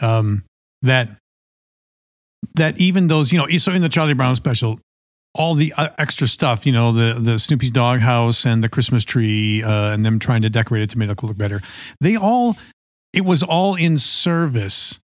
um, 0.00 0.42
that 0.82 1.08
that 2.54 2.80
even 2.80 3.08
those 3.08 3.32
you 3.32 3.38
know 3.38 3.46
so 3.58 3.72
in 3.72 3.82
the 3.82 3.88
Charlie 3.88 4.14
Brown 4.14 4.34
special 4.36 4.78
all 5.34 5.54
the 5.54 5.72
uh, 5.76 5.88
extra 5.98 6.26
stuff 6.28 6.66
you 6.66 6.72
know 6.72 6.92
the 6.92 7.18
the 7.18 7.38
Snoopy's 7.38 7.70
doghouse 7.70 8.44
and 8.46 8.62
the 8.62 8.68
Christmas 8.68 9.04
tree 9.04 9.62
uh, 9.62 9.92
and 9.92 10.04
them 10.04 10.18
trying 10.18 10.42
to 10.42 10.50
decorate 10.50 10.82
it 10.82 10.90
to 10.90 10.98
make 10.98 11.08
it 11.10 11.22
look 11.22 11.36
better 11.38 11.60
they 12.00 12.16
all 12.16 12.56
it 13.12 13.24
was 13.24 13.42
all 13.42 13.74
in 13.74 13.96
service 13.98 14.98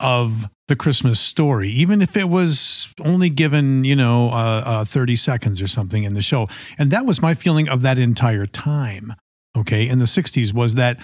of 0.00 0.48
the 0.68 0.76
Christmas 0.76 1.18
story 1.20 1.68
even 1.70 2.02
if 2.02 2.16
it 2.16 2.28
was 2.28 2.92
only 3.04 3.30
given 3.30 3.84
you 3.84 3.96
know 3.96 4.30
uh, 4.30 4.62
uh, 4.66 4.84
30 4.84 5.16
seconds 5.16 5.62
or 5.62 5.66
something 5.66 6.02
in 6.02 6.14
the 6.14 6.20
show 6.20 6.46
and 6.78 6.90
that 6.90 7.06
was 7.06 7.22
my 7.22 7.34
feeling 7.34 7.68
of 7.68 7.82
that 7.82 7.98
entire 7.98 8.46
time 8.46 9.14
okay 9.56 9.88
in 9.88 9.98
the 9.98 10.04
60s 10.04 10.52
was 10.52 10.74
that 10.74 10.98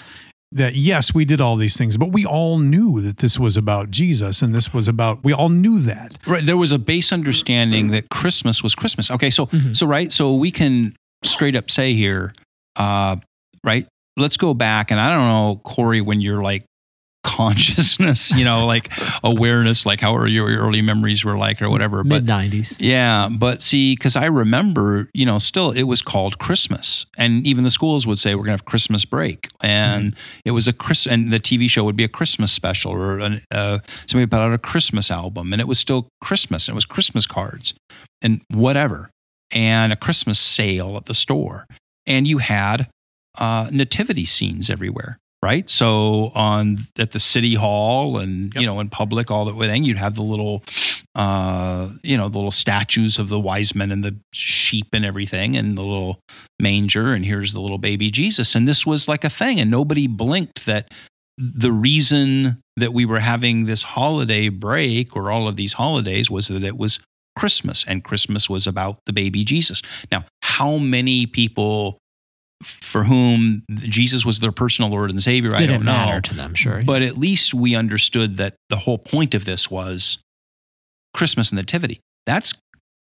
that 0.50 0.74
yes 0.74 1.14
we 1.14 1.24
did 1.24 1.40
all 1.40 1.56
these 1.56 1.76
things 1.76 1.96
but 1.96 2.12
we 2.12 2.26
all 2.26 2.58
knew 2.58 3.00
that 3.00 3.18
this 3.18 3.38
was 3.38 3.56
about 3.56 3.90
jesus 3.90 4.42
and 4.42 4.52
this 4.54 4.74
was 4.74 4.88
about 4.88 5.22
we 5.24 5.32
all 5.32 5.48
knew 5.48 5.78
that 5.78 6.18
Right. 6.26 6.44
There 6.44 6.58
was 6.58 6.72
a 6.72 6.78
base 6.78 7.12
understanding 7.12 7.92
that 7.92 8.08
Christmas 8.10 8.62
was 8.62 8.74
Christmas. 8.74 9.10
Okay. 9.10 9.30
So, 9.30 9.46
Mhm. 9.46 9.74
so, 9.76 9.86
right. 9.86 10.12
So 10.12 10.34
we 10.34 10.50
can 10.50 10.94
straight 11.24 11.56
up 11.56 11.70
say 11.70 11.94
here, 11.94 12.32
uh, 12.76 13.16
right. 13.64 13.86
Let's 14.16 14.36
go 14.36 14.54
back. 14.54 14.90
And 14.90 15.00
I 15.00 15.10
don't 15.10 15.26
know, 15.26 15.60
Corey, 15.64 16.00
when 16.00 16.20
you're 16.20 16.42
like 16.42 16.64
consciousness, 17.24 18.32
you 18.36 18.44
know, 18.44 18.66
like 18.66 18.90
awareness, 19.22 19.86
like 19.86 20.00
how 20.00 20.24
your 20.24 20.48
early 20.56 20.82
memories 20.82 21.24
were 21.24 21.34
like 21.34 21.62
or 21.62 21.70
whatever. 21.70 21.98
But 22.02 22.08
Mid 22.22 22.26
nineties. 22.26 22.76
yeah, 22.80 23.28
but 23.30 23.62
see, 23.62 23.94
because 23.94 24.16
I 24.16 24.26
remember, 24.26 25.08
you 25.14 25.26
know, 25.26 25.38
still 25.38 25.70
it 25.70 25.84
was 25.84 26.02
called 26.02 26.38
Christmas, 26.38 27.06
and 27.16 27.46
even 27.46 27.64
the 27.64 27.70
schools 27.70 28.06
would 28.06 28.18
say 28.18 28.34
we're 28.34 28.42
gonna 28.44 28.52
have 28.52 28.64
Christmas 28.64 29.04
break, 29.04 29.48
and 29.60 30.14
it 30.44 30.50
was 30.52 30.66
a 30.68 30.72
Chris, 30.72 31.06
and 31.06 31.30
the 31.30 31.40
TV 31.40 31.68
show 31.68 31.84
would 31.84 31.96
be 31.96 32.04
a 32.04 32.08
Christmas 32.08 32.52
special, 32.52 32.92
or 32.92 33.18
an, 33.18 33.40
uh, 33.50 33.78
somebody 34.06 34.26
put 34.28 34.40
out 34.40 34.52
a 34.52 34.58
Christmas 34.58 35.10
album, 35.10 35.52
and 35.52 35.60
it 35.60 35.68
was 35.68 35.78
still 35.78 36.08
Christmas, 36.20 36.68
and 36.68 36.74
it 36.74 36.76
was 36.76 36.84
Christmas 36.84 37.26
cards, 37.26 37.74
and 38.20 38.42
whatever, 38.50 39.10
and 39.50 39.92
a 39.92 39.96
Christmas 39.96 40.38
sale 40.38 40.96
at 40.96 41.06
the 41.06 41.14
store, 41.14 41.66
and 42.06 42.26
you 42.26 42.38
had 42.38 42.88
uh, 43.38 43.68
nativity 43.72 44.24
scenes 44.24 44.68
everywhere. 44.68 45.18
Right, 45.44 45.68
so 45.68 46.30
on 46.36 46.78
at 47.00 47.10
the 47.10 47.18
city 47.18 47.54
hall 47.54 48.18
and 48.18 48.54
you 48.54 48.64
know 48.64 48.78
in 48.78 48.88
public, 48.88 49.28
all 49.28 49.44
that 49.46 49.56
way, 49.56 49.66
then 49.66 49.82
you'd 49.82 49.96
have 49.96 50.14
the 50.14 50.22
little 50.22 50.62
uh, 51.14 51.90
you 52.02 52.16
know, 52.16 52.28
the 52.28 52.38
little 52.38 52.50
statues 52.50 53.18
of 53.18 53.28
the 53.28 53.38
wise 53.38 53.74
men 53.74 53.90
and 53.90 54.02
the 54.02 54.16
sheep 54.32 54.86
and 54.92 55.04
everything, 55.04 55.56
and 55.56 55.76
the 55.76 55.82
little 55.82 56.20
manger, 56.58 57.12
and 57.12 57.24
here's 57.24 57.52
the 57.52 57.60
little 57.60 57.78
baby 57.78 58.10
Jesus. 58.10 58.54
And 58.54 58.66
this 58.66 58.86
was 58.86 59.08
like 59.08 59.24
a 59.24 59.30
thing, 59.30 59.60
and 59.60 59.70
nobody 59.70 60.06
blinked 60.06 60.64
that 60.66 60.90
the 61.36 61.72
reason 61.72 62.62
that 62.76 62.92
we 62.92 63.04
were 63.04 63.20
having 63.20 63.66
this 63.66 63.82
holiday 63.82 64.48
break 64.48 65.14
or 65.16 65.30
all 65.30 65.48
of 65.48 65.56
these 65.56 65.74
holidays 65.74 66.30
was 66.30 66.48
that 66.48 66.64
it 66.64 66.78
was 66.78 66.98
Christmas, 67.36 67.84
and 67.86 68.04
Christmas 68.04 68.48
was 68.48 68.66
about 68.66 68.98
the 69.06 69.12
baby 69.12 69.44
Jesus. 69.44 69.82
Now, 70.10 70.24
how 70.42 70.78
many 70.78 71.26
people 71.26 71.98
for 72.62 73.04
whom 73.04 73.62
Jesus 73.76 74.24
was 74.24 74.40
their 74.40 74.52
personal 74.52 74.90
Lord 74.90 75.10
and 75.10 75.20
Savior, 75.20 75.50
I 75.54 75.58
Didn't 75.58 75.76
don't 75.76 75.84
know. 75.84 75.92
matter 75.92 76.20
to 76.20 76.34
them, 76.34 76.54
sure. 76.54 76.82
But 76.84 77.02
at 77.02 77.18
least 77.18 77.52
we 77.54 77.74
understood 77.74 78.36
that 78.38 78.54
the 78.68 78.76
whole 78.76 78.98
point 78.98 79.34
of 79.34 79.44
this 79.44 79.70
was 79.70 80.18
Christmas 81.14 81.50
and 81.50 81.56
nativity. 81.58 82.00
That's 82.26 82.54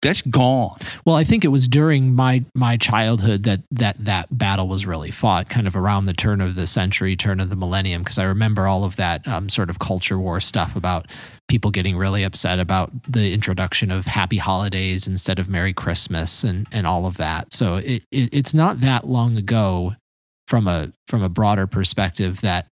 that's 0.00 0.22
gone. 0.22 0.78
Well, 1.04 1.16
I 1.16 1.24
think 1.24 1.44
it 1.44 1.48
was 1.48 1.66
during 1.66 2.14
my 2.14 2.44
my 2.54 2.76
childhood 2.76 3.42
that 3.44 3.60
that 3.72 3.96
that 4.04 4.26
battle 4.30 4.68
was 4.68 4.86
really 4.86 5.10
fought, 5.10 5.48
kind 5.48 5.66
of 5.66 5.74
around 5.74 6.04
the 6.04 6.12
turn 6.12 6.40
of 6.40 6.54
the 6.54 6.66
century, 6.66 7.16
turn 7.16 7.40
of 7.40 7.50
the 7.50 7.56
millennium, 7.56 8.02
because 8.02 8.18
I 8.18 8.24
remember 8.24 8.68
all 8.68 8.84
of 8.84 8.96
that 8.96 9.26
um, 9.26 9.48
sort 9.48 9.70
of 9.70 9.78
culture 9.78 10.18
war 10.18 10.38
stuff 10.40 10.76
about 10.76 11.10
people 11.48 11.70
getting 11.70 11.96
really 11.96 12.22
upset 12.22 12.60
about 12.60 12.90
the 13.10 13.32
introduction 13.32 13.90
of 13.90 14.04
Happy 14.04 14.36
Holidays 14.36 15.08
instead 15.08 15.38
of 15.38 15.48
Merry 15.48 15.72
Christmas 15.72 16.44
and 16.44 16.68
and 16.70 16.86
all 16.86 17.04
of 17.04 17.16
that. 17.16 17.52
So 17.52 17.76
it, 17.76 18.04
it 18.12 18.32
it's 18.32 18.54
not 18.54 18.80
that 18.80 19.06
long 19.06 19.36
ago, 19.36 19.96
from 20.46 20.68
a 20.68 20.92
from 21.08 21.22
a 21.22 21.28
broader 21.28 21.66
perspective, 21.66 22.40
that 22.42 22.68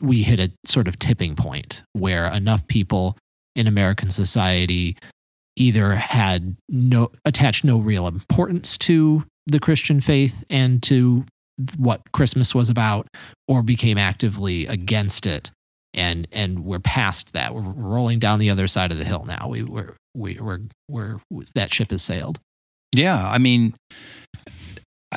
we 0.00 0.22
hit 0.22 0.40
a 0.40 0.50
sort 0.64 0.88
of 0.88 0.98
tipping 0.98 1.36
point 1.36 1.84
where 1.92 2.26
enough 2.26 2.66
people 2.66 3.16
in 3.54 3.68
American 3.68 4.10
society 4.10 4.96
either 5.56 5.94
had 5.94 6.56
no 6.68 7.10
attached 7.24 7.64
no 7.64 7.78
real 7.78 8.06
importance 8.06 8.76
to 8.78 9.24
the 9.46 9.60
Christian 9.60 10.00
faith 10.00 10.44
and 10.50 10.82
to 10.84 11.24
what 11.76 12.02
Christmas 12.12 12.54
was 12.54 12.68
about, 12.68 13.08
or 13.48 13.62
became 13.62 13.98
actively 13.98 14.66
against 14.66 15.26
it. 15.26 15.50
And 15.94 16.28
and 16.30 16.64
we're 16.64 16.78
past 16.78 17.32
that. 17.32 17.54
We're 17.54 17.62
rolling 17.62 18.18
down 18.18 18.38
the 18.38 18.50
other 18.50 18.66
side 18.66 18.92
of 18.92 18.98
the 18.98 19.04
hill 19.04 19.24
now. 19.26 19.48
We 19.48 19.62
we're 19.62 19.94
we, 20.14 20.38
we're 20.40 20.60
we're 20.88 21.18
that 21.54 21.72
ship 21.72 21.90
has 21.90 22.02
sailed. 22.02 22.38
Yeah, 22.94 23.28
I 23.28 23.38
mean, 23.38 23.74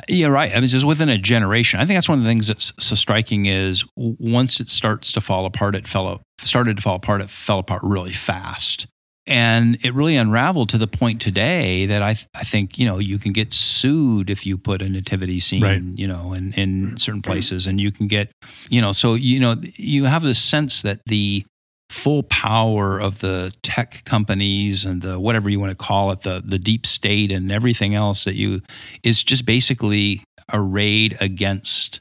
yeah, 0.07 0.27
right. 0.27 0.51
I 0.51 0.59
mean, 0.59 0.67
just 0.67 0.85
within 0.85 1.09
a 1.09 1.17
generation. 1.17 1.79
I 1.79 1.85
think 1.85 1.97
that's 1.97 2.09
one 2.09 2.19
of 2.19 2.23
the 2.23 2.29
things 2.29 2.47
that's 2.47 2.71
so 2.79 2.95
striking 2.95 3.45
is 3.45 3.83
once 3.95 4.59
it 4.59 4.69
starts 4.69 5.11
to 5.13 5.21
fall 5.21 5.45
apart, 5.45 5.75
it 5.75 5.87
fell 5.87 6.21
started 6.41 6.77
to 6.77 6.81
fall 6.83 6.95
apart. 6.95 7.21
It 7.21 7.29
fell 7.29 7.59
apart 7.59 7.81
really 7.83 8.13
fast, 8.13 8.87
and 9.29 9.77
it 9.85 9.93
really 9.93 10.17
unraveled 10.17 10.69
to 10.69 10.77
the 10.77 10.87
point 10.87 11.21
today 11.21 11.85
that 11.85 12.01
I 12.01 12.17
I 12.35 12.43
think 12.43 12.77
you 12.77 12.85
know 12.85 12.97
you 12.97 13.17
can 13.19 13.31
get 13.31 13.53
sued 13.53 14.29
if 14.29 14.45
you 14.45 14.57
put 14.57 14.81
a 14.81 14.89
nativity 14.89 15.39
scene, 15.39 15.63
Right. 15.63 15.81
you 15.81 16.07
know, 16.07 16.33
in 16.33 16.51
in 16.53 16.97
certain 16.97 17.21
places, 17.21 17.67
and 17.67 17.79
you 17.79 17.91
can 17.91 18.07
get 18.07 18.31
you 18.69 18.81
know, 18.81 18.91
so 18.91 19.13
you 19.13 19.39
know 19.39 19.55
you 19.75 20.05
have 20.05 20.23
this 20.23 20.41
sense 20.41 20.81
that 20.81 20.99
the 21.05 21.45
full 21.89 22.23
power 22.23 22.99
of 22.99 23.19
the 23.19 23.51
tech 23.63 24.03
companies 24.05 24.85
and 24.85 25.01
the 25.01 25.19
whatever 25.19 25.49
you 25.49 25.59
want 25.59 25.71
to 25.71 25.75
call 25.85 26.11
it 26.11 26.21
the 26.21 26.41
the 26.45 26.59
deep 26.59 26.85
state 26.85 27.31
and 27.31 27.51
everything 27.51 27.95
else 27.95 28.25
that 28.25 28.35
you 28.35 28.61
is 29.03 29.23
just 29.23 29.45
basically 29.45 30.23
arrayed 30.51 31.15
against 31.21 31.99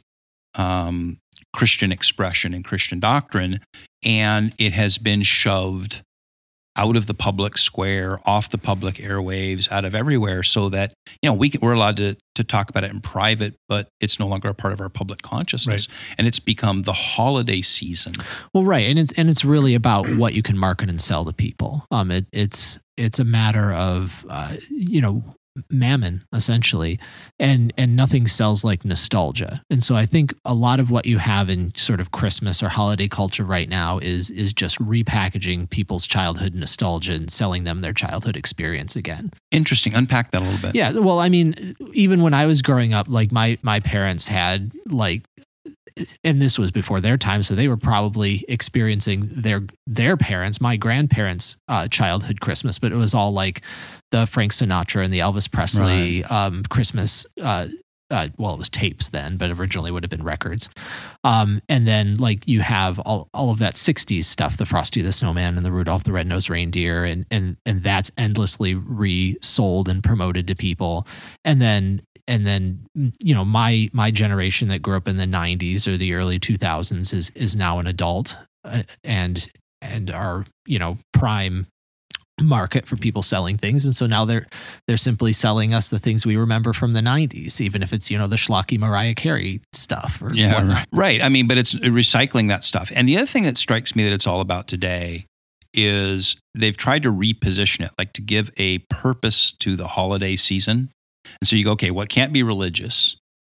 um, 0.54 1.18
Christian 1.54 1.92
expression 1.92 2.54
and 2.54 2.64
Christian 2.64 3.00
doctrine, 3.00 3.60
and 4.02 4.54
it 4.58 4.72
has 4.72 4.96
been 4.98 5.22
shoved 5.22 6.02
out 6.78 6.96
of 6.96 7.06
the 7.06 7.14
public 7.14 7.58
square, 7.58 8.20
off 8.24 8.48
the 8.48 8.56
public 8.56 8.94
airwaves, 8.94 9.70
out 9.70 9.84
of 9.84 9.94
everywhere, 9.94 10.42
so 10.42 10.68
that 10.70 10.94
you 11.20 11.28
know 11.28 11.34
we 11.34 11.50
can, 11.50 11.60
we're 11.60 11.72
allowed 11.72 11.96
to 11.96 12.16
to 12.36 12.44
talk 12.44 12.70
about 12.70 12.84
it 12.84 12.90
in 12.90 13.00
private, 13.00 13.56
but 13.68 13.88
it's 14.00 14.18
no 14.18 14.26
longer 14.28 14.48
a 14.48 14.54
part 14.54 14.72
of 14.72 14.80
our 14.80 14.88
public 14.88 15.20
consciousness, 15.22 15.88
and 16.16 16.26
it's 16.26 16.38
become 16.38 16.82
the 16.82 16.92
holiday 16.92 17.60
season. 17.60 18.14
Well, 18.54 18.64
right, 18.64 18.86
and 18.86 18.98
it's 18.98 19.12
and 19.12 19.28
it's 19.28 19.44
really 19.44 19.74
about 19.74 20.08
what 20.10 20.34
you 20.34 20.42
can 20.42 20.56
market 20.56 20.88
and 20.88 21.00
sell 21.00 21.24
to 21.24 21.32
people. 21.32 21.84
Um, 21.90 22.10
it, 22.10 22.26
it's 22.32 22.78
it's 22.96 23.18
a 23.18 23.24
matter 23.24 23.72
of 23.72 24.24
uh, 24.30 24.56
you 24.70 25.00
know 25.00 25.22
mammon 25.70 26.22
essentially, 26.32 26.98
and 27.38 27.72
and 27.76 27.96
nothing 27.96 28.26
sells 28.26 28.64
like 28.64 28.84
nostalgia. 28.84 29.62
And 29.70 29.82
so 29.82 29.96
I 29.96 30.06
think 30.06 30.34
a 30.44 30.54
lot 30.54 30.80
of 30.80 30.90
what 30.90 31.06
you 31.06 31.18
have 31.18 31.48
in 31.48 31.74
sort 31.74 32.00
of 32.00 32.10
Christmas 32.10 32.62
or 32.62 32.68
holiday 32.68 33.08
culture 33.08 33.44
right 33.44 33.68
now 33.68 33.98
is 33.98 34.30
is 34.30 34.52
just 34.52 34.78
repackaging 34.78 35.70
people's 35.70 36.06
childhood 36.06 36.54
nostalgia 36.54 37.12
and 37.12 37.30
selling 37.30 37.64
them 37.64 37.80
their 37.80 37.92
childhood 37.92 38.36
experience 38.36 38.96
again. 38.96 39.32
Interesting. 39.50 39.94
Unpack 39.94 40.30
that 40.32 40.42
a 40.42 40.44
little 40.44 40.60
bit. 40.60 40.74
Yeah, 40.74 40.92
well, 40.92 41.20
I 41.20 41.28
mean, 41.28 41.76
even 41.92 42.22
when 42.22 42.34
I 42.34 42.46
was 42.46 42.62
growing 42.62 42.92
up, 42.92 43.08
like 43.08 43.32
my 43.32 43.58
my 43.62 43.80
parents 43.80 44.26
had 44.28 44.72
like 44.86 45.22
and 46.24 46.40
this 46.40 46.58
was 46.58 46.70
before 46.70 47.00
their 47.00 47.16
time, 47.16 47.42
so 47.42 47.54
they 47.54 47.68
were 47.68 47.76
probably 47.76 48.44
experiencing 48.48 49.28
their 49.32 49.62
their 49.86 50.16
parents, 50.16 50.60
my 50.60 50.76
grandparents' 50.76 51.56
uh, 51.68 51.88
childhood 51.88 52.40
Christmas, 52.40 52.78
but 52.78 52.92
it 52.92 52.96
was 52.96 53.14
all 53.14 53.32
like 53.32 53.62
the 54.10 54.26
Frank 54.26 54.52
Sinatra 54.52 55.04
and 55.04 55.12
the 55.12 55.20
Elvis 55.20 55.50
Presley 55.50 56.24
um, 56.24 56.62
Christmas. 56.64 57.26
Uh, 57.42 57.68
uh, 58.10 58.28
well, 58.38 58.54
it 58.54 58.58
was 58.58 58.70
tapes 58.70 59.10
then, 59.10 59.36
but 59.36 59.50
originally 59.50 59.90
would 59.90 60.02
have 60.02 60.10
been 60.10 60.22
records. 60.22 60.70
Um, 61.24 61.60
and 61.68 61.86
then 61.86 62.16
like 62.16 62.48
you 62.48 62.60
have 62.60 62.98
all, 63.00 63.28
all 63.34 63.50
of 63.50 63.58
that 63.58 63.74
60s 63.74 64.24
stuff, 64.24 64.56
the 64.56 64.64
Frosty 64.64 65.02
the 65.02 65.12
Snowman 65.12 65.56
and 65.56 65.66
the 65.66 65.72
Rudolph 65.72 66.04
the 66.04 66.12
Red-Nosed 66.12 66.48
Reindeer, 66.48 67.04
and 67.04 67.26
and 67.30 67.56
and 67.66 67.82
that's 67.82 68.10
endlessly 68.16 68.74
resold 68.74 69.88
and 69.88 70.02
promoted 70.02 70.46
to 70.46 70.54
people. 70.54 71.06
And 71.44 71.60
then 71.60 72.02
and 72.28 72.46
then 72.46 72.86
you 73.18 73.34
know 73.34 73.44
my 73.44 73.88
my 73.92 74.10
generation 74.12 74.68
that 74.68 74.82
grew 74.82 74.96
up 74.96 75.08
in 75.08 75.16
the 75.16 75.24
90s 75.26 75.88
or 75.88 75.96
the 75.96 76.12
early 76.14 76.38
2000s 76.38 77.12
is 77.12 77.30
is 77.34 77.56
now 77.56 77.78
an 77.80 77.86
adult 77.88 78.38
uh, 78.64 78.82
and 79.02 79.50
and 79.82 80.10
are 80.12 80.44
you 80.66 80.78
know 80.78 80.98
prime 81.12 81.66
market 82.40 82.86
for 82.86 82.96
people 82.96 83.20
selling 83.20 83.58
things 83.58 83.84
and 83.84 83.96
so 83.96 84.06
now 84.06 84.24
they're 84.24 84.46
they're 84.86 84.96
simply 84.96 85.32
selling 85.32 85.74
us 85.74 85.88
the 85.88 85.98
things 85.98 86.24
we 86.24 86.36
remember 86.36 86.72
from 86.72 86.92
the 86.92 87.00
90s 87.00 87.60
even 87.60 87.82
if 87.82 87.92
it's 87.92 88.12
you 88.12 88.16
know 88.18 88.28
the 88.28 88.36
schlocky 88.36 88.78
mariah 88.78 89.12
carey 89.14 89.60
stuff 89.72 90.22
or 90.22 90.32
Yeah, 90.32 90.54
whatnot. 90.54 90.76
right. 90.76 90.86
right. 90.92 91.22
I 91.22 91.28
mean, 91.30 91.48
but 91.48 91.58
it's 91.58 91.74
recycling 91.74 92.48
that 92.48 92.62
stuff. 92.62 92.92
And 92.94 93.08
the 93.08 93.16
other 93.16 93.26
thing 93.26 93.42
that 93.42 93.56
strikes 93.58 93.96
me 93.96 94.04
that 94.04 94.12
it's 94.12 94.26
all 94.28 94.40
about 94.40 94.68
today 94.68 95.26
is 95.74 96.36
they've 96.54 96.76
tried 96.76 97.02
to 97.02 97.12
reposition 97.12 97.84
it, 97.84 97.90
like 97.98 98.12
to 98.14 98.22
give 98.22 98.50
a 98.56 98.78
purpose 98.88 99.50
to 99.58 99.74
the 99.76 99.88
holiday 99.88 100.36
season. 100.36 100.90
And 101.40 101.48
so 101.48 101.56
you 101.56 101.64
go, 101.64 101.72
okay, 101.72 101.90
well, 101.90 102.06
can't 102.06 102.32
be 102.32 102.42
religious, 102.42 103.16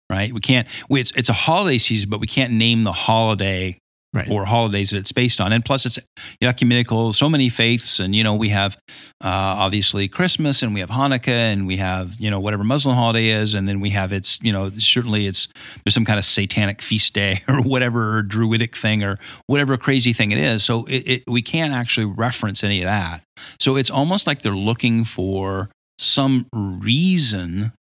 right? 0.09 0.33
We 0.33 0.41
can't. 0.41 0.67
we- 0.89 1.01
It's 1.01 1.11
it's 1.11 1.29
a 1.29 1.33
holiday 1.33 1.77
season, 1.77 2.09
but 2.09 2.19
we 2.19 2.27
can't 2.27 2.53
name 2.53 2.83
the 2.83 2.93
holiday 2.93 3.77
Right. 4.13 4.29
or 4.29 4.43
holidays 4.43 4.89
that 4.89 4.97
it's 4.97 5.13
based 5.13 5.39
on. 5.39 5.53
And 5.53 5.63
plus, 5.63 5.85
it's 5.85 5.97
you 5.97 6.03
know, 6.41 6.49
ecumenical, 6.49 7.13
so 7.13 7.29
many 7.29 7.47
faiths. 7.47 7.97
And, 8.01 8.13
you 8.13 8.25
know, 8.25 8.35
we 8.35 8.49
have 8.49 8.75
uh, 9.23 9.27
obviously 9.29 10.09
Christmas 10.09 10.61
and 10.63 10.73
we 10.73 10.81
have 10.81 10.89
Hanukkah 10.89 11.29
and 11.29 11.65
we 11.65 11.77
have, 11.77 12.15
you 12.19 12.29
know, 12.29 12.41
whatever 12.41 12.65
Muslim 12.65 12.93
holiday 12.93 13.27
is. 13.29 13.53
And 13.53 13.69
then 13.69 13.79
we 13.79 13.89
have 13.91 14.11
it's, 14.11 14.37
you 14.41 14.51
know, 14.51 14.69
certainly 14.71 15.27
it's, 15.27 15.47
there's 15.85 15.93
some 15.93 16.03
kind 16.03 16.19
of 16.19 16.25
satanic 16.25 16.81
feast 16.81 17.13
day 17.13 17.41
or 17.47 17.61
whatever, 17.61 18.17
or 18.17 18.21
druidic 18.21 18.75
thing 18.75 19.01
or 19.01 19.17
whatever 19.47 19.77
crazy 19.77 20.11
thing 20.11 20.31
it 20.33 20.39
is. 20.39 20.61
So 20.65 20.83
it, 20.87 21.03
it, 21.07 21.23
we 21.25 21.41
can't 21.41 21.71
actually 21.71 22.07
reference 22.07 22.65
any 22.65 22.81
of 22.81 22.87
that. 22.87 23.23
So 23.61 23.77
it's 23.77 23.89
almost 23.89 24.27
like 24.27 24.41
they're 24.41 24.51
looking 24.51 25.05
for 25.05 25.69
some 25.99 26.47
reason 26.53 27.73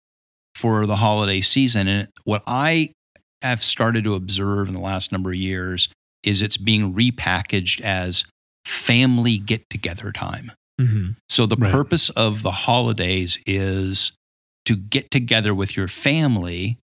for 0.55 0.87
the 0.87 0.97
holiday 0.97 1.41
season. 1.41 1.89
And 1.89 2.09
what 2.25 2.43
I 2.47 2.91
have 3.43 3.65
started 3.65 4.05
to 4.05 4.15
observe 4.15 4.69
in 4.69 4.75
the 4.75 4.81
last 4.81 5.11
number 5.13 5.31
of 5.31 5.37
years 5.37 5.89
is 6.23 6.43
it's 6.43 6.59
being 6.59 6.93
repackaged 6.93 7.81
as 7.81 8.25
family 8.67 9.39
get 9.39 9.63
together 9.71 10.13
time. 10.13 10.53
Mhm. 10.79 11.17
So 11.31 11.47
the 11.47 11.57
Right. 11.57 11.73
purpose 11.73 12.11
of 12.11 12.43
the 12.43 12.53
holidays 12.53 13.39
is 13.47 14.13
to 14.67 14.77
get 14.77 15.11
together 15.11 15.55
with 15.55 15.77
your 15.77 15.89
family. 15.89 16.77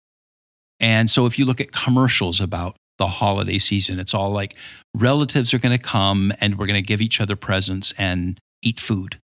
And 0.81 1.11
so 1.11 1.27
if 1.27 1.39
you 1.39 1.45
look 1.45 1.61
at 1.61 1.73
commercials 1.73 2.41
about 2.41 2.77
the 2.99 3.07
holiday 3.07 3.59
season, 3.59 3.99
it's 4.01 4.15
all 4.15 4.31
like 4.31 4.57
relatives 4.95 5.53
are 5.53 5.59
going 5.59 5.77
to 5.77 5.83
come 5.83 6.33
and 6.41 6.57
we're 6.59 6.67
going 6.67 6.83
to 6.83 6.87
give 6.87 7.03
each 7.03 7.21
other 7.21 7.37
presents 7.37 7.93
and 7.99 8.39
eat 8.63 8.81
food. 8.81 9.19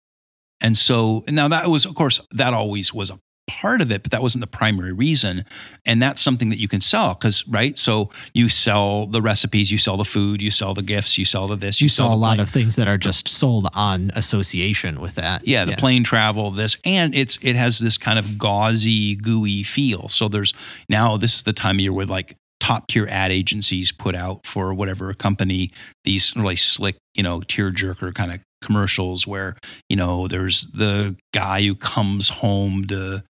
And 0.62 0.78
so 0.78 1.24
now 1.28 1.48
that 1.48 1.68
was, 1.68 1.86
of 1.86 1.96
course, 1.96 2.22
that 2.32 2.54
always 2.54 2.94
was 2.94 3.10
a 3.10 3.20
part 3.48 3.82
of 3.82 3.92
it, 3.92 4.04
but 4.04 4.12
that 4.12 4.22
wasn't 4.22 4.42
the 4.42 4.48
primary 4.48 4.94
reason. 4.94 5.44
And 5.86 6.02
that's 6.02 6.22
something 6.22 6.50
that 6.50 6.60
you 6.60 6.68
can 6.68 6.80
sell 6.80 7.14
because, 7.14 7.46
right? 7.48 7.78
So 7.78 8.10
you 8.34 8.50
sell 8.50 9.08
the 9.08 9.22
recipes, 9.22 9.72
you 9.72 9.78
sell 9.78 9.98
the 9.98 10.06
food, 10.06 10.42
you 10.42 10.52
sell 10.52 10.74
the 10.74 10.82
gifts, 10.82 11.18
you 11.18 11.26
sell 11.26 11.48
the 11.48 11.56
this, 11.56 11.82
you 11.82 11.90
sell 11.90 12.10
saw 12.10 12.16
a 12.16 12.16
lot 12.16 12.40
of 12.40 12.50
things 12.50 12.76
that 12.78 12.88
are 12.88 12.98
just 12.98 13.28
sold 13.28 13.68
on 13.74 14.12
association 14.16 15.02
with 15.02 15.16
that 15.16 15.48
yeah, 15.48 15.66
the 15.66 15.76
plane 15.76 16.04
travel, 16.04 16.52
this, 16.52 16.78
and 16.86 17.14
it's 17.14 17.38
it 17.42 17.56
has 17.56 17.80
this 17.80 17.98
kind 17.98 18.18
of 18.18 18.38
gauzy, 18.38 19.16
gooey 19.16 19.64
feel. 19.64 20.08
So 20.08 20.28
there's 20.28 20.54
now 20.88 21.18
this 21.18 21.36
is 21.36 21.44
the 21.44 21.54
time 21.54 21.76
of 21.76 21.82
year 21.82 21.94
where 21.94 22.06
like 22.06 22.38
top 22.62 22.88
tier 22.88 23.08
ad 23.10 23.32
agencies 23.32 23.92
put 23.92 24.16
out 24.16 24.46
for 24.46 24.74
whatever 24.74 25.14
company 25.14 25.72
these 26.06 26.34
really 26.36 26.56
slick, 26.56 26.96
you 27.16 27.24
know, 27.24 27.42
tear 27.42 27.72
jerker 27.72 28.14
kind 28.14 28.32
of 28.32 28.40
commercials 28.62 29.26
where 29.28 29.56
you 29.90 29.96
know 29.96 30.28
there's 30.28 30.68
the 30.68 31.16
guy 31.34 31.62
who 31.62 31.76
comes 31.76 32.30
home 32.30 32.86
to 32.86 33.24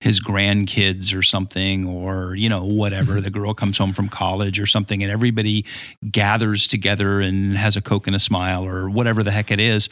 his 0.00 0.20
grandkids 0.20 1.16
or 1.16 1.22
something 1.22 1.88
or 1.88 2.34
you 2.34 2.48
know 2.48 2.64
whatever 2.64 3.14
mm-hmm. 3.14 3.22
the 3.22 3.30
girl 3.30 3.54
comes 3.54 3.78
home 3.78 3.92
from 3.92 4.08
college 4.08 4.60
or 4.60 4.66
something 4.66 5.02
and 5.02 5.10
everybody 5.10 5.64
gathers 6.10 6.66
together 6.66 7.20
and 7.20 7.56
has 7.56 7.76
a 7.76 7.82
coke 7.82 8.06
and 8.06 8.14
a 8.14 8.20
smile 8.20 8.64
or 8.64 8.88
whatever 8.88 9.22
the 9.22 9.30
heck 9.30 9.50
it 9.50 9.60
is. 9.60 9.88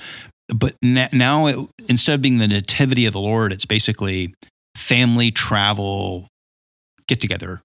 But 0.54 0.76
na- 0.82 1.08
now 1.10 1.46
it, 1.46 1.58
instead 1.88 2.14
of 2.14 2.22
being 2.22 2.38
the 2.38 2.48
nativity 2.48 3.06
of 3.06 3.12
the 3.12 3.20
lord 3.20 3.52
it's 3.52 3.64
basically 3.64 4.34
family 4.76 5.30
travel 5.30 6.28
get 7.06 7.20
together 7.20 7.62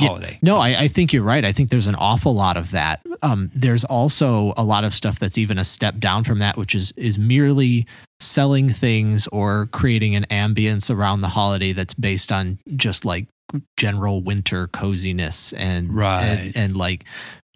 Yeah. 0.00 0.06
holiday 0.08 0.38
No, 0.42 0.56
I, 0.58 0.80
I 0.84 0.88
think 0.88 1.12
you're 1.12 1.22
right. 1.22 1.44
I 1.44 1.52
think 1.52 1.68
there's 1.68 1.86
an 1.86 1.94
awful 1.96 2.34
lot 2.34 2.56
of 2.56 2.70
that. 2.70 3.04
Um, 3.20 3.50
there's 3.54 3.84
also 3.84 4.54
a 4.56 4.64
lot 4.64 4.84
of 4.84 4.94
stuff 4.94 5.18
that's 5.18 5.36
even 5.36 5.58
a 5.58 5.64
step 5.64 5.98
down 5.98 6.24
from 6.24 6.38
that, 6.38 6.56
which 6.56 6.74
is 6.74 6.92
is 6.96 7.18
merely 7.18 7.86
selling 8.18 8.70
things 8.72 9.26
or 9.28 9.66
creating 9.72 10.14
an 10.16 10.24
ambience 10.30 10.88
around 10.88 11.20
the 11.20 11.28
holiday 11.28 11.72
that's 11.72 11.92
based 11.94 12.32
on 12.32 12.58
just 12.76 13.04
like 13.04 13.26
general 13.76 14.22
winter 14.22 14.66
coziness 14.68 15.52
and 15.52 15.94
Right. 15.94 16.22
and, 16.24 16.56
and 16.56 16.76
like 16.76 17.04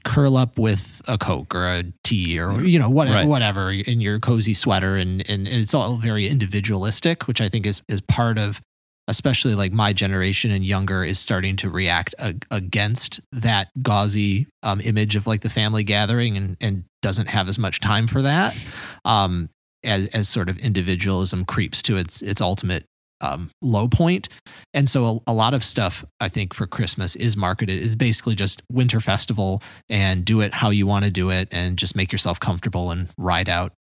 curl 0.04 0.36
up 0.36 0.58
with 0.58 1.00
a 1.08 1.16
coke 1.18 1.54
or 1.54 1.66
a 1.66 1.84
tea 2.04 2.38
or 2.38 2.62
you 2.62 2.78
know 2.78 2.90
whatever 2.90 3.16
Right. 3.16 3.26
whatever 3.26 3.72
in 3.72 4.00
your 4.00 4.20
cozy 4.20 4.54
sweater 4.54 4.96
and 4.96 5.28
and 5.28 5.48
it's 5.48 5.74
all 5.74 5.96
very 5.96 6.28
individualistic 6.28 7.26
which 7.26 7.40
i 7.40 7.48
think 7.48 7.66
is 7.66 7.82
is 7.88 8.00
part 8.02 8.38
of 8.38 8.60
especially 9.08 9.54
like 9.54 9.72
my 9.72 9.92
generation 9.92 10.50
and 10.50 10.64
younger 10.64 11.04
is 11.04 11.18
starting 11.18 11.56
to 11.56 11.70
react 11.70 12.14
ag- 12.18 12.46
against 12.50 13.20
that 13.32 13.68
gauzy 13.82 14.46
um, 14.62 14.80
image 14.80 15.16
of 15.16 15.26
like 15.26 15.40
the 15.42 15.50
family 15.50 15.84
gathering 15.84 16.36
and 16.36 16.56
and 16.60 16.84
doesn't 17.02 17.26
have 17.26 17.48
as 17.48 17.58
much 17.58 17.80
time 17.80 18.06
for 18.06 18.22
that 18.22 18.56
um 19.04 19.48
as 19.84 20.08
as 20.08 20.28
sort 20.28 20.48
of 20.48 20.58
individualism 20.58 21.44
creeps 21.44 21.82
to 21.82 21.96
its 21.96 22.22
its 22.22 22.40
ultimate 22.40 22.84
um, 23.20 23.50
low 23.62 23.88
point. 23.88 24.28
And 24.74 24.88
so 24.88 25.22
a, 25.26 25.30
a 25.30 25.32
lot 25.32 25.54
of 25.54 25.64
stuff 25.64 26.04
I 26.20 26.28
think 26.28 26.54
for 26.54 26.66
Christmas 26.66 27.16
is 27.16 27.36
marketed 27.36 27.82
is 27.82 27.96
basically 27.96 28.34
just 28.34 28.62
winter 28.70 29.00
festival 29.00 29.62
and 29.88 30.24
do 30.24 30.40
it 30.40 30.52
how 30.52 30.70
you 30.70 30.86
want 30.86 31.04
to 31.04 31.10
do 31.10 31.30
it 31.30 31.48
and 31.50 31.78
just 31.78 31.96
make 31.96 32.12
yourself 32.12 32.40
comfortable 32.40 32.90
and 32.90 33.08
ride 33.16 33.48
out 33.48 33.72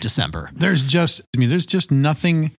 December. 0.00 0.50
There's 0.54 0.82
just, 0.82 1.20
I 1.34 1.38
mean, 1.38 1.48
there's 1.48 1.66
just 1.66 1.90
nothing 1.90 2.52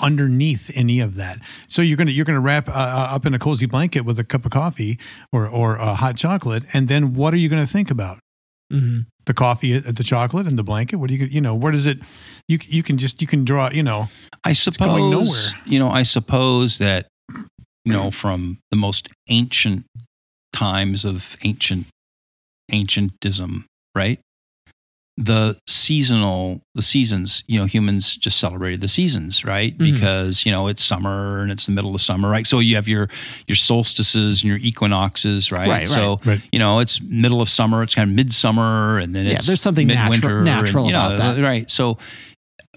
underneath 0.00 0.70
any 0.74 1.00
of 1.00 1.14
that. 1.16 1.38
So 1.68 1.82
you're 1.82 1.96
gonna 1.96 2.10
you're 2.10 2.24
gonna 2.24 2.40
wrap 2.40 2.68
uh, 2.68 2.72
uh, 2.72 3.08
up 3.14 3.26
in 3.26 3.34
a 3.34 3.38
cozy 3.38 3.66
blanket 3.66 4.02
with 4.02 4.18
a 4.18 4.24
cup 4.24 4.44
of 4.44 4.52
coffee 4.52 4.98
or 5.32 5.46
or 5.46 5.76
a 5.76 5.94
hot 5.94 6.16
chocolate, 6.16 6.64
and 6.72 6.88
then 6.88 7.14
what 7.14 7.32
are 7.34 7.38
you 7.38 7.48
gonna 7.48 7.66
think 7.66 7.90
about? 7.90 8.18
Mm-hmm. 8.72 9.00
The 9.26 9.34
coffee, 9.34 9.76
uh, 9.76 9.92
the 9.92 10.04
chocolate, 10.04 10.46
and 10.46 10.58
the 10.58 10.64
blanket. 10.64 10.96
What 10.96 11.08
do 11.08 11.16
you 11.16 11.26
you 11.26 11.40
know? 11.40 11.54
Where 11.54 11.72
does 11.72 11.86
it? 11.86 11.98
You 12.48 12.58
you 12.66 12.82
can 12.82 12.98
just 12.98 13.20
you 13.20 13.26
can 13.26 13.44
draw. 13.44 13.70
You 13.70 13.82
know, 13.82 14.08
I 14.44 14.52
suppose 14.52 14.88
going 14.88 15.10
nowhere. 15.10 15.62
you 15.64 15.78
know 15.78 15.90
I 15.90 16.02
suppose 16.02 16.78
that 16.78 17.06
you 17.84 17.92
know 17.92 18.10
from 18.10 18.58
the 18.70 18.76
most 18.76 19.08
ancient 19.28 19.84
times 20.52 21.04
of 21.04 21.36
ancient 21.44 21.86
ancientism, 22.72 23.64
right? 23.94 24.20
The 25.18 25.58
seasonal, 25.66 26.60
the 26.74 26.82
seasons, 26.82 27.42
you 27.46 27.58
know, 27.58 27.64
humans 27.64 28.16
just 28.16 28.38
celebrated 28.38 28.82
the 28.82 28.88
seasons, 28.88 29.46
right? 29.46 29.72
Mhm. 29.78 29.94
Because, 29.94 30.44
you 30.44 30.52
know, 30.52 30.68
it's 30.68 30.84
summer 30.84 31.40
and 31.40 31.50
it's 31.50 31.64
the 31.64 31.72
middle 31.72 31.94
of 31.94 32.02
summer, 32.02 32.28
right? 32.28 32.46
So 32.46 32.58
you 32.58 32.76
have 32.76 32.86
your 32.86 33.08
your 33.46 33.56
solstices 33.56 34.42
and 34.42 34.48
your 34.48 34.58
equinoxes, 34.58 35.50
right? 35.50 35.68
Right, 35.68 35.88
so, 35.88 36.20
Right. 36.26 36.42
you 36.52 36.58
know, 36.58 36.80
it's 36.80 37.00
middle 37.00 37.40
of 37.40 37.48
summer, 37.48 37.82
it's 37.82 37.94
kind 37.94 38.10
of 38.10 38.14
midsummer 38.14 38.98
and 38.98 39.14
then 39.14 39.24
Yeah, 39.24 39.32
it's 39.32 39.46
there's 39.46 39.62
something 39.62 39.86
natural- 39.86 40.10
midwinter 40.42 40.78
and, 40.80 40.86
you 40.86 40.92
know, 40.92 41.06
about 41.06 41.36
that. 41.36 41.42
Right. 41.42 41.70
So 41.70 41.84
w- 41.94 41.98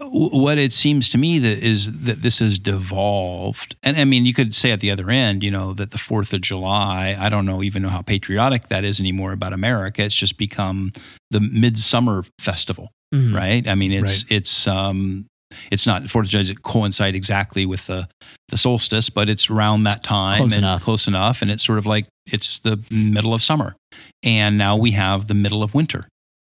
what 0.01 0.57
it 0.57 0.71
seems 0.71 1.09
to 1.09 1.17
me 1.17 1.39
that 1.39 1.57
is 1.59 1.91
that 2.03 2.21
this 2.21 2.39
has 2.39 2.57
devolved 2.59 3.75
and 3.83 3.97
i 3.97 4.03
mean 4.05 4.25
you 4.25 4.33
could 4.33 4.53
say 4.53 4.71
at 4.71 4.79
the 4.79 4.89
other 4.91 5.09
end 5.09 5.43
you 5.43 5.51
know 5.51 5.73
that 5.73 5.91
the 5.91 5.97
fourth 5.97 6.33
of 6.33 6.41
july 6.41 7.15
i 7.19 7.29
don't 7.29 7.45
know 7.45 7.61
even 7.63 7.81
know 7.81 7.89
how 7.89 8.01
patriotic 8.01 8.67
that 8.67 8.83
is 8.83 8.99
anymore 8.99 9.31
about 9.31 9.53
america. 9.53 10.01
It's 10.03 10.15
just 10.15 10.37
become 10.37 10.91
the 11.31 11.39
midsummer 11.39 12.23
festival 12.39 12.91
Mhm. 13.13 13.35
right? 13.35 13.67
I 13.67 13.73
mean 13.73 13.91
it's 13.91 14.23
it's 14.29 14.67
um 14.67 15.25
it's 15.71 15.87
not 15.87 16.07
fourth 16.11 16.27
of 16.27 16.29
july 16.29 16.43
doesn't 16.43 16.61
coincide 16.61 17.15
exactly 17.15 17.65
with 17.65 17.87
the 17.87 18.07
the 18.49 18.57
solstice 18.57 19.09
but 19.09 19.29
it's 19.29 19.49
around 19.49 19.83
that 19.83 20.03
time 20.03 20.37
Close 20.37 20.53
and 20.53 20.63
enough. 20.63 20.83
close 20.83 21.07
enough 21.07 21.41
and 21.41 21.49
it's 21.49 21.63
sort 21.65 21.79
of 21.79 21.85
like 21.87 22.05
it's 22.31 22.59
the 22.59 22.79
middle 22.91 23.33
of 23.33 23.41
summer. 23.41 23.75
And 24.21 24.57
now 24.59 24.75
we 24.77 24.91
have 24.91 25.27
the 25.27 25.33
middle 25.33 25.63
of 25.63 25.73
winter 25.73 26.07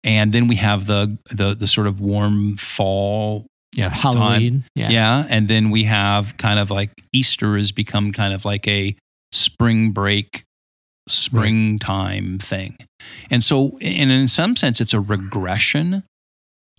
and 0.04 0.32
then 0.32 0.48
we 0.48 0.56
have 0.56 0.86
the 0.86 1.18
the 1.30 1.54
the 1.54 1.66
sort 1.66 1.86
of 1.86 2.00
warm 2.00 2.56
fall 2.56 3.46
Yeah, 3.74 3.88
Halloween. 3.88 4.64
Yeah. 4.74 4.90
yeah. 4.90 5.26
And 5.30 5.48
then 5.48 5.70
we 5.70 5.84
have 5.84 6.36
kind 6.36 6.58
of 6.58 6.70
like 6.70 6.90
Easter 7.12 7.56
has 7.56 7.72
become 7.72 8.12
kind 8.12 8.34
of 8.34 8.44
like 8.44 8.68
a 8.68 8.94
spring 9.32 9.92
break, 9.92 10.44
springtime 11.08 12.38
thing. 12.38 12.76
And 13.30 13.42
so, 13.42 13.78
and 13.80 14.10
in 14.10 14.28
some 14.28 14.56
sense, 14.56 14.80
it's 14.80 14.92
a 14.94 15.00
regression 15.00 16.04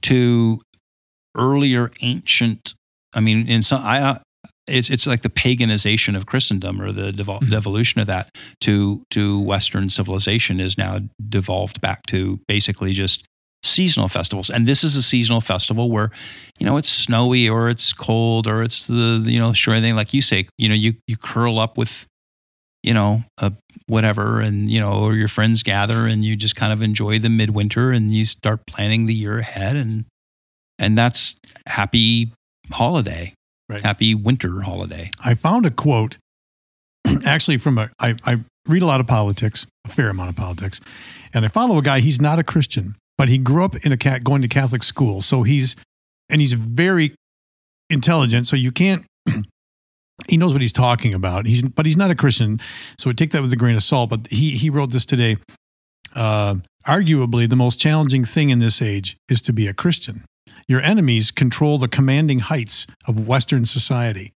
to 0.03 0.62
earlier 1.36 1.91
ancient. 2.01 2.73
I 3.13 3.19
mean, 3.19 3.47
in 3.47 3.62
some, 3.62 3.81
I, 3.83 4.19
it's 4.67 4.89
it's 4.89 5.06
like 5.06 5.21
the 5.21 5.30
paganization 5.30 6.15
of 6.15 6.26
Christendom 6.26 6.82
or 6.82 6.91
the 6.91 7.12
devol- 7.12 7.39
Mhm. 7.41 7.49
devolution 7.49 7.99
of 8.02 8.08
that 8.08 8.30
to 8.62 9.04
to 9.12 9.39
Western 9.39 9.89
civilization 9.89 10.60
is 10.60 10.78
now 10.78 10.99
devolved 11.30 11.82
back 11.82 12.06
to 12.08 12.39
basically 12.47 12.93
just 12.93 13.23
seasonal 13.63 14.10
festivals. 14.10 14.49
And 14.49 14.67
this 14.67 14.84
is 14.84 14.97
a 14.97 15.02
seasonal 15.04 15.39
festival 15.39 15.89
where, 15.89 16.12
you 16.60 16.65
know, 16.65 16.76
it's 16.78 16.89
snowy 16.89 17.47
or 17.47 17.69
it's 17.69 17.93
cold 17.93 18.45
or 18.47 18.62
it's 18.62 18.88
the 18.88 19.23
you 19.26 19.39
know 19.39 19.54
sure 19.54 19.80
thing 19.80 19.95
like 19.95 20.13
you 20.13 20.21
say, 20.21 20.47
you 20.58 20.67
know, 20.69 20.76
you 20.76 20.95
you 21.08 21.17
curl 21.17 21.60
up 21.60 21.78
with, 21.78 22.06
you 22.84 22.93
know, 22.93 23.23
a 23.39 23.52
whatever 23.88 24.39
and 24.39 24.71
you 24.71 24.80
know 24.80 24.93
or 24.93 25.15
your 25.15 25.28
friends 25.28 25.62
gather 25.63 26.08
and 26.08 26.23
you 26.23 26.36
just 26.38 26.56
kind 26.56 26.71
of 26.71 26.82
enjoy 26.82 27.19
the 27.19 27.30
midwinter 27.30 27.91
and 27.91 28.12
you 28.12 28.23
start 28.26 28.65
planning 28.65 29.08
the 29.08 29.13
year 29.13 29.39
ahead 29.39 29.76
and 29.76 30.06
and 30.80 30.97
that's 30.97 31.36
happy 31.67 32.32
holiday 32.71 33.34
Right. 33.69 33.82
happy 33.82 34.13
winter 34.13 34.62
holiday 34.62 35.10
I 35.23 35.36
found 35.36 35.65
a 35.65 35.71
quote 35.71 36.17
actually 37.26 37.58
from 37.58 37.78
a 37.78 37.89
I, 37.99 38.15
I 38.26 38.38
read 38.67 38.82
a 38.82 38.86
lot 38.86 38.99
of 38.99 39.08
politics, 39.08 39.65
a 39.86 39.89
fair 39.89 40.10
amount 40.10 40.30
of 40.30 40.36
politics, 40.36 40.80
and 41.34 41.45
I 41.45 41.47
follow 41.47 41.78
a 41.78 41.82
guy. 41.82 41.99
He's 41.99 42.21
not 42.21 42.39
a 42.39 42.43
Christian, 42.43 42.95
but 43.17 43.30
he 43.30 43.38
grew 43.38 43.63
up 43.63 43.76
in 43.86 43.91
a 43.91 43.97
cat 43.97 44.23
going 44.23 44.41
to 44.41 44.47
Catholic 44.47 44.84
school, 44.84 45.21
so 45.21 45.43
he's 45.43 45.76
and 46.30 46.39
he's 46.41 46.54
very 46.54 47.13
intelligent. 47.89 48.47
So 48.47 48.56
you 48.56 48.71
can't. 48.71 49.06
he 50.28 50.38
knows 50.38 50.54
what 50.54 50.62
he's 50.62 50.73
talking 50.73 51.13
about. 51.13 51.45
He's 51.45 51.63
but 51.63 51.86
he's 51.86 51.97
not 51.97 52.12
a 52.12 52.15
Christian, 52.15 52.60
so 52.97 53.10
we 53.10 53.13
take 53.13 53.32
that 53.32 53.41
with 53.41 53.54
a 53.54 53.58
grain 53.58 53.76
of 53.76 53.84
salt. 53.84 54.10
But 54.10 54.28
he 54.28 54.52
he 54.52 54.69
wrote 54.69 54.91
this 54.91 55.06
today. 55.06 55.38
Uh, 56.15 56.56
arguably, 56.86 57.49
the 57.49 57.56
most 57.56 57.80
challenging 57.80 58.23
thing 58.23 58.49
in 58.52 58.60
this 58.60 58.82
age 58.82 59.17
is 59.30 59.41
to 59.41 59.54
be 59.54 59.67
a 59.67 59.73
Christian. 59.73 60.23
Your 60.67 60.82
enemies 60.82 61.32
control 61.32 61.78
the 61.78 61.88
commanding 61.88 62.39
heights 62.39 62.88
of 63.08 63.28
Western 63.28 63.65
society. 63.65 64.32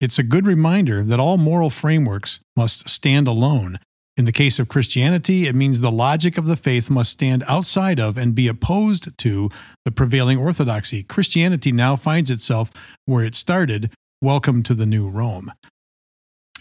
It's 0.00 0.18
a 0.18 0.22
good 0.22 0.46
reminder 0.46 1.02
that 1.02 1.20
all 1.20 1.36
moral 1.36 1.70
frameworks 1.70 2.40
must 2.56 2.88
stand 2.88 3.26
alone. 3.26 3.78
In 4.16 4.24
the 4.26 4.32
case 4.32 4.58
of 4.58 4.68
Christianity, 4.68 5.46
it 5.46 5.54
means 5.54 5.80
the 5.80 5.90
logic 5.90 6.36
of 6.36 6.46
the 6.46 6.56
faith 6.56 6.90
must 6.90 7.10
stand 7.10 7.44
outside 7.48 7.98
of 7.98 8.18
and 8.18 8.34
be 8.34 8.48
opposed 8.48 9.16
to 9.18 9.48
the 9.84 9.90
prevailing 9.90 10.36
orthodoxy. 10.36 11.02
Christianity 11.02 11.72
now 11.72 11.96
finds 11.96 12.30
itself 12.30 12.70
where 13.06 13.24
it 13.24 13.34
started. 13.34 13.90
Welcome 14.20 14.62
to 14.64 14.74
the 14.74 14.84
new 14.84 15.08
Rome. 15.08 15.50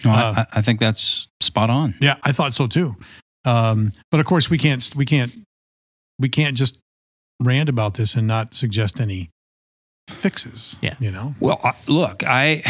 Uh, 0.05 0.09
I, 0.09 0.45
I 0.53 0.61
think 0.61 0.79
that's 0.79 1.27
spot 1.41 1.69
on 1.69 1.95
Yeah, 1.99 2.15
I 2.23 2.31
thought 2.31 2.53
so 2.53 2.67
too. 2.67 2.95
Um, 3.43 3.91
but 4.11 4.21
of 4.21 4.25
course, 4.25 4.49
we 4.49 4.57
can't 4.57 4.89
we 4.95 5.05
can't 5.05 5.33
we 6.17 6.29
can't 6.29 6.55
just 6.55 6.77
rant 7.39 7.69
about 7.69 7.93
this 7.95 8.15
and 8.15 8.27
not 8.27 8.53
suggest 8.53 8.99
any 8.99 9.29
fixes. 10.09 10.75
Yeah. 10.81 10.95
you 10.99 11.11
know. 11.11 11.35
well 11.39 11.59
I- 11.63 11.75
look 11.87 12.23
i 12.25 12.63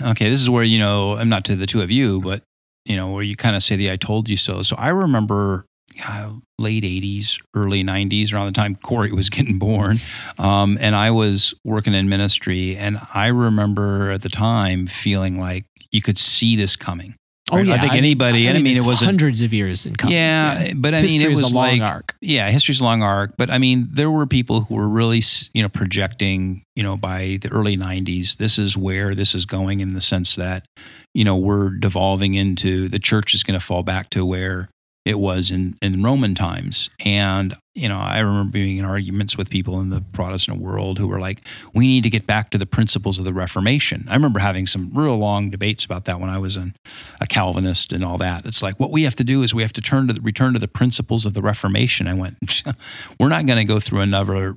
okay 0.00 0.30
this 0.30 0.40
is 0.40 0.48
where 0.48 0.62
you 0.62 0.78
know 0.78 1.14
i'm 1.16 1.28
not 1.28 1.44
to 1.46 1.56
the 1.56 1.66
two 1.66 1.82
of 1.82 1.90
you 1.90 2.20
but 2.20 2.42
you 2.84 2.94
know 2.96 3.10
where 3.10 3.22
you 3.22 3.34
kind 3.36 3.56
of 3.56 3.62
say 3.64 3.74
the 3.76 3.90
i 3.90 3.96
told 3.96 4.28
you 4.28 4.36
so 4.36 4.62
so 4.62 4.76
i 4.76 4.88
remember 4.88 5.66
uh, 6.06 6.30
late 6.58 6.84
80s 6.84 7.40
early 7.54 7.82
90s 7.82 8.32
around 8.32 8.46
the 8.46 8.52
time 8.52 8.76
cory 8.76 9.12
was 9.12 9.28
getting 9.36 9.58
born 9.58 9.98
um, 10.38 10.78
and 10.80 10.94
i 10.94 11.10
was 11.10 11.52
working 11.64 11.94
in 11.94 12.08
ministry 12.08 12.76
and 12.76 12.96
i 13.12 13.26
remember 13.26 14.12
at 14.12 14.22
the 14.22 14.28
time 14.28 14.86
feeling 14.86 15.38
like 15.38 15.64
you 15.90 16.00
could 16.00 16.16
see 16.18 16.54
this 16.54 16.76
coming 16.76 17.16
Oh 17.52 17.58
Right? 17.58 17.68
I 17.68 17.78
think 17.78 17.92
anybody- 17.94 18.46
and 18.46 18.56
I 18.56 18.62
mean, 18.62 18.72
it's 18.72 18.82
it 18.82 18.86
wasn't- 18.86 19.06
hundreds 19.08 19.42
of 19.42 19.52
years 19.52 19.84
in 19.84 19.94
coming. 19.96 20.14
yeah, 20.16 20.72
but 20.76 20.94
i 20.94 21.00
History 21.02 21.18
mean 21.18 21.26
it 21.30 21.30
was 21.30 21.52
a 21.52 21.54
long 21.54 21.78
like 21.78 21.82
arc. 21.82 22.16
yeah, 22.22 22.50
history's 22.50 22.80
a 22.80 22.84
long 22.84 23.02
arc, 23.02 23.36
but 23.36 23.50
I 23.50 23.58
mean, 23.58 23.88
there 23.92 24.10
were 24.10 24.26
people 24.26 24.62
who 24.62 24.74
were 24.76 24.88
really, 24.88 25.22
you 25.52 25.62
know, 25.62 25.68
projecting, 25.68 26.62
you 26.74 26.82
know, 26.82 26.96
by 26.96 27.38
the 27.42 27.50
early 27.50 27.76
90s, 27.76 28.36
this 28.38 28.58
is 28.58 28.78
where 28.78 29.14
this 29.14 29.34
is 29.34 29.44
going 29.44 29.80
in 29.80 29.92
the 29.92 30.00
sense 30.00 30.36
that, 30.36 30.66
you 31.12 31.22
know, 31.24 31.36
we're 31.36 31.68
devolving 31.70 32.32
into 32.34 32.88
the 32.88 32.98
church 32.98 33.34
is 33.34 33.42
going 33.42 33.58
to 33.58 33.64
fall 33.64 33.82
back 33.82 34.08
to 34.10 34.24
where 34.24 34.70
it 35.04 35.18
was 35.18 35.50
in, 35.50 35.76
in 35.82 36.02
Roman 36.02 36.34
times. 36.34 36.88
And, 37.04 37.54
you 37.74 37.88
know, 37.88 37.98
I 37.98 38.20
remember 38.20 38.50
being 38.50 38.78
in 38.78 38.84
arguments 38.86 39.36
with 39.36 39.50
people 39.50 39.80
in 39.80 39.90
the 39.90 40.02
Protestant 40.12 40.60
world 40.60 40.98
who 40.98 41.06
were 41.06 41.20
like, 41.20 41.46
we 41.74 41.86
need 41.86 42.04
to 42.04 42.10
get 42.10 42.26
back 42.26 42.50
to 42.50 42.58
the 42.58 42.66
principles 42.66 43.18
of 43.18 43.26
the 43.26 43.34
Reformation. 43.34 44.06
I 44.08 44.14
remember 44.14 44.38
having 44.38 44.64
some 44.66 44.90
real 44.94 45.16
long 45.16 45.50
debates 45.50 45.84
about 45.84 46.06
that 46.06 46.20
when 46.20 46.30
I 46.30 46.38
was 46.38 46.56
an, 46.56 46.74
a 47.20 47.26
Calvinist 47.26 47.92
and 47.92 48.02
all 48.02 48.16
that. 48.18 48.46
It's 48.46 48.62
like, 48.62 48.80
what 48.80 48.90
we 48.90 49.02
have 49.02 49.16
to 49.16 49.24
do 49.24 49.42
is 49.42 49.52
we 49.52 49.62
have 49.62 49.74
to 49.74 49.82
turn 49.82 50.08
to 50.08 50.14
the, 50.14 50.22
return 50.22 50.54
to 50.54 50.58
the 50.58 50.68
principles 50.68 51.26
of 51.26 51.34
the 51.34 51.42
Reformation. 51.42 52.08
I 52.08 52.14
went, 52.14 52.62
we're 53.20 53.28
not 53.28 53.44
going 53.46 53.58
to 53.58 53.64
go 53.64 53.80
through 53.80 54.00
another 54.00 54.56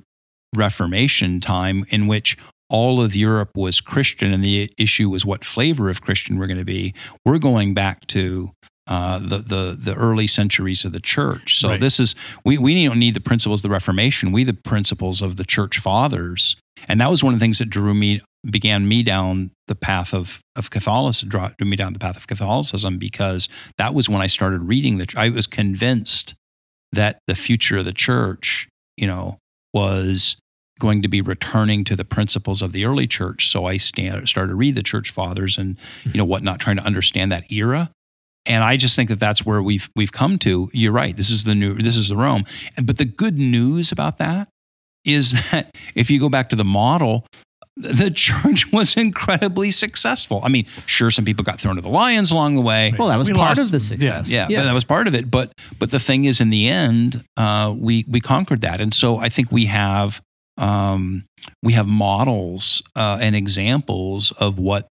Reformation 0.56 1.40
time 1.40 1.84
in 1.90 2.06
which 2.06 2.38
all 2.70 3.02
of 3.02 3.14
Europe 3.14 3.50
was 3.54 3.80
Christian 3.80 4.32
and 4.32 4.42
the 4.42 4.70
issue 4.78 5.10
was 5.10 5.24
what 5.24 5.44
flavor 5.44 5.90
of 5.90 6.02
Christian 6.02 6.38
we're 6.38 6.46
going 6.46 6.58
to 6.58 6.64
be. 6.64 6.94
We're 7.24 7.38
going 7.38 7.74
back 7.74 8.06
to 8.08 8.52
uh, 8.88 9.18
the, 9.18 9.38
the 9.38 9.76
the 9.78 9.94
early 9.94 10.26
centuries 10.26 10.84
of 10.84 10.92
the 10.92 11.00
church. 11.00 11.58
So 11.58 11.68
Right. 11.68 11.80
this 11.80 12.00
is 12.00 12.14
we 12.44 12.58
we 12.58 12.84
don't 12.86 12.98
need 12.98 13.14
the 13.14 13.20
principles 13.20 13.60
of 13.60 13.62
the 13.68 13.72
Reformation. 13.72 14.32
We 14.32 14.44
the 14.44 14.54
principles 14.54 15.20
of 15.22 15.36
the 15.36 15.44
church 15.44 15.78
fathers, 15.78 16.56
and 16.88 17.00
that 17.00 17.10
was 17.10 17.22
one 17.22 17.34
of 17.34 17.38
the 17.40 17.44
things 17.44 17.58
that 17.58 17.70
drew 17.70 17.94
me 17.94 18.20
began 18.48 18.86
me 18.88 19.02
down 19.02 19.50
the 19.66 19.74
path 19.74 20.14
of 20.14 20.40
of 20.56 20.70
Catholicism. 20.70 21.28
Drew 21.28 21.48
drew 21.58 21.68
me 21.68 21.76
down 21.76 21.92
the 21.92 21.98
path 21.98 22.16
of 22.16 22.26
Catholicism 22.26 22.98
because 22.98 23.48
that 23.76 23.92
was 23.94 24.08
when 24.08 24.22
I 24.22 24.26
started 24.26 24.62
reading 24.62 24.98
the. 24.98 25.06
I 25.16 25.28
was 25.28 25.46
convinced 25.46 26.34
that 26.92 27.18
the 27.26 27.34
future 27.34 27.76
of 27.78 27.84
the 27.84 27.92
church, 27.92 28.68
you 28.96 29.06
know, 29.06 29.36
was 29.74 30.36
going 30.80 31.02
to 31.02 31.08
be 31.08 31.20
returning 31.20 31.82
to 31.84 31.96
the 31.96 32.04
principles 32.04 32.62
of 32.62 32.72
the 32.72 32.84
early 32.84 33.06
church. 33.06 33.48
So 33.48 33.66
I 33.66 33.76
sta- 33.78 34.24
started 34.26 34.50
to 34.50 34.54
read 34.54 34.76
the 34.76 34.82
church 34.82 35.10
fathers 35.10 35.58
and 35.58 35.76
you 36.06 36.14
know 36.18 36.24
whatnot, 36.24 36.60
trying 36.60 36.76
to 36.76 36.84
understand 36.84 37.32
that 37.32 37.50
era. 37.52 37.90
And 38.48 38.64
I 38.64 38.76
just 38.76 38.96
think 38.96 39.10
that 39.10 39.20
that's 39.20 39.44
where 39.44 39.62
we've 39.62 39.88
we've 39.94 40.12
come 40.12 40.38
to. 40.40 40.70
You're 40.72 40.92
right. 40.92 41.16
This 41.16 41.30
is 41.30 41.44
the 41.44 41.54
new. 41.54 41.74
This 41.74 41.96
is 41.96 42.08
the 42.08 42.16
Rome. 42.16 42.44
But 42.82 42.96
the 42.98 43.04
good 43.04 43.38
news 43.38 43.92
about 43.92 44.18
that 44.18 44.48
is 45.04 45.32
that 45.52 45.76
if 45.94 46.10
you 46.10 46.18
go 46.18 46.28
back 46.28 46.48
to 46.50 46.56
the 46.56 46.64
model, 46.64 47.26
the 47.76 48.10
church 48.10 48.72
was 48.72 48.96
incredibly 48.96 49.70
successful. 49.70 50.40
I 50.42 50.48
mean, 50.48 50.66
sure, 50.86 51.10
some 51.10 51.24
people 51.24 51.44
got 51.44 51.60
thrown 51.60 51.76
to 51.76 51.82
the 51.82 51.88
lions 51.88 52.30
along 52.32 52.56
the 52.56 52.60
way. 52.62 52.92
Well, 52.98 53.08
that 53.08 53.16
was 53.16 53.28
We 53.28 53.34
part 53.34 53.50
lost- 53.50 53.60
of 53.60 53.70
the 53.70 53.80
success. 53.80 54.30
Yeah, 54.30 54.46
but 54.48 54.64
that 54.64 54.74
was 54.74 54.84
part 54.84 55.06
of 55.06 55.14
it. 55.14 55.30
But 55.30 55.52
but 55.78 55.90
the 55.90 56.00
thing 56.00 56.24
is, 56.24 56.40
in 56.40 56.50
the 56.50 56.68
end, 56.68 57.22
uh, 57.36 57.74
we 57.76 58.04
we 58.08 58.20
conquered 58.20 58.62
that, 58.62 58.80
and 58.80 58.92
so 58.92 59.18
I 59.18 59.28
think 59.28 59.52
we 59.52 59.66
have 59.66 60.20
um, 60.56 61.24
we 61.62 61.74
have 61.74 61.86
models 61.86 62.82
uh, 62.96 63.18
and 63.20 63.36
examples 63.36 64.32
of 64.32 64.58
what 64.58 64.88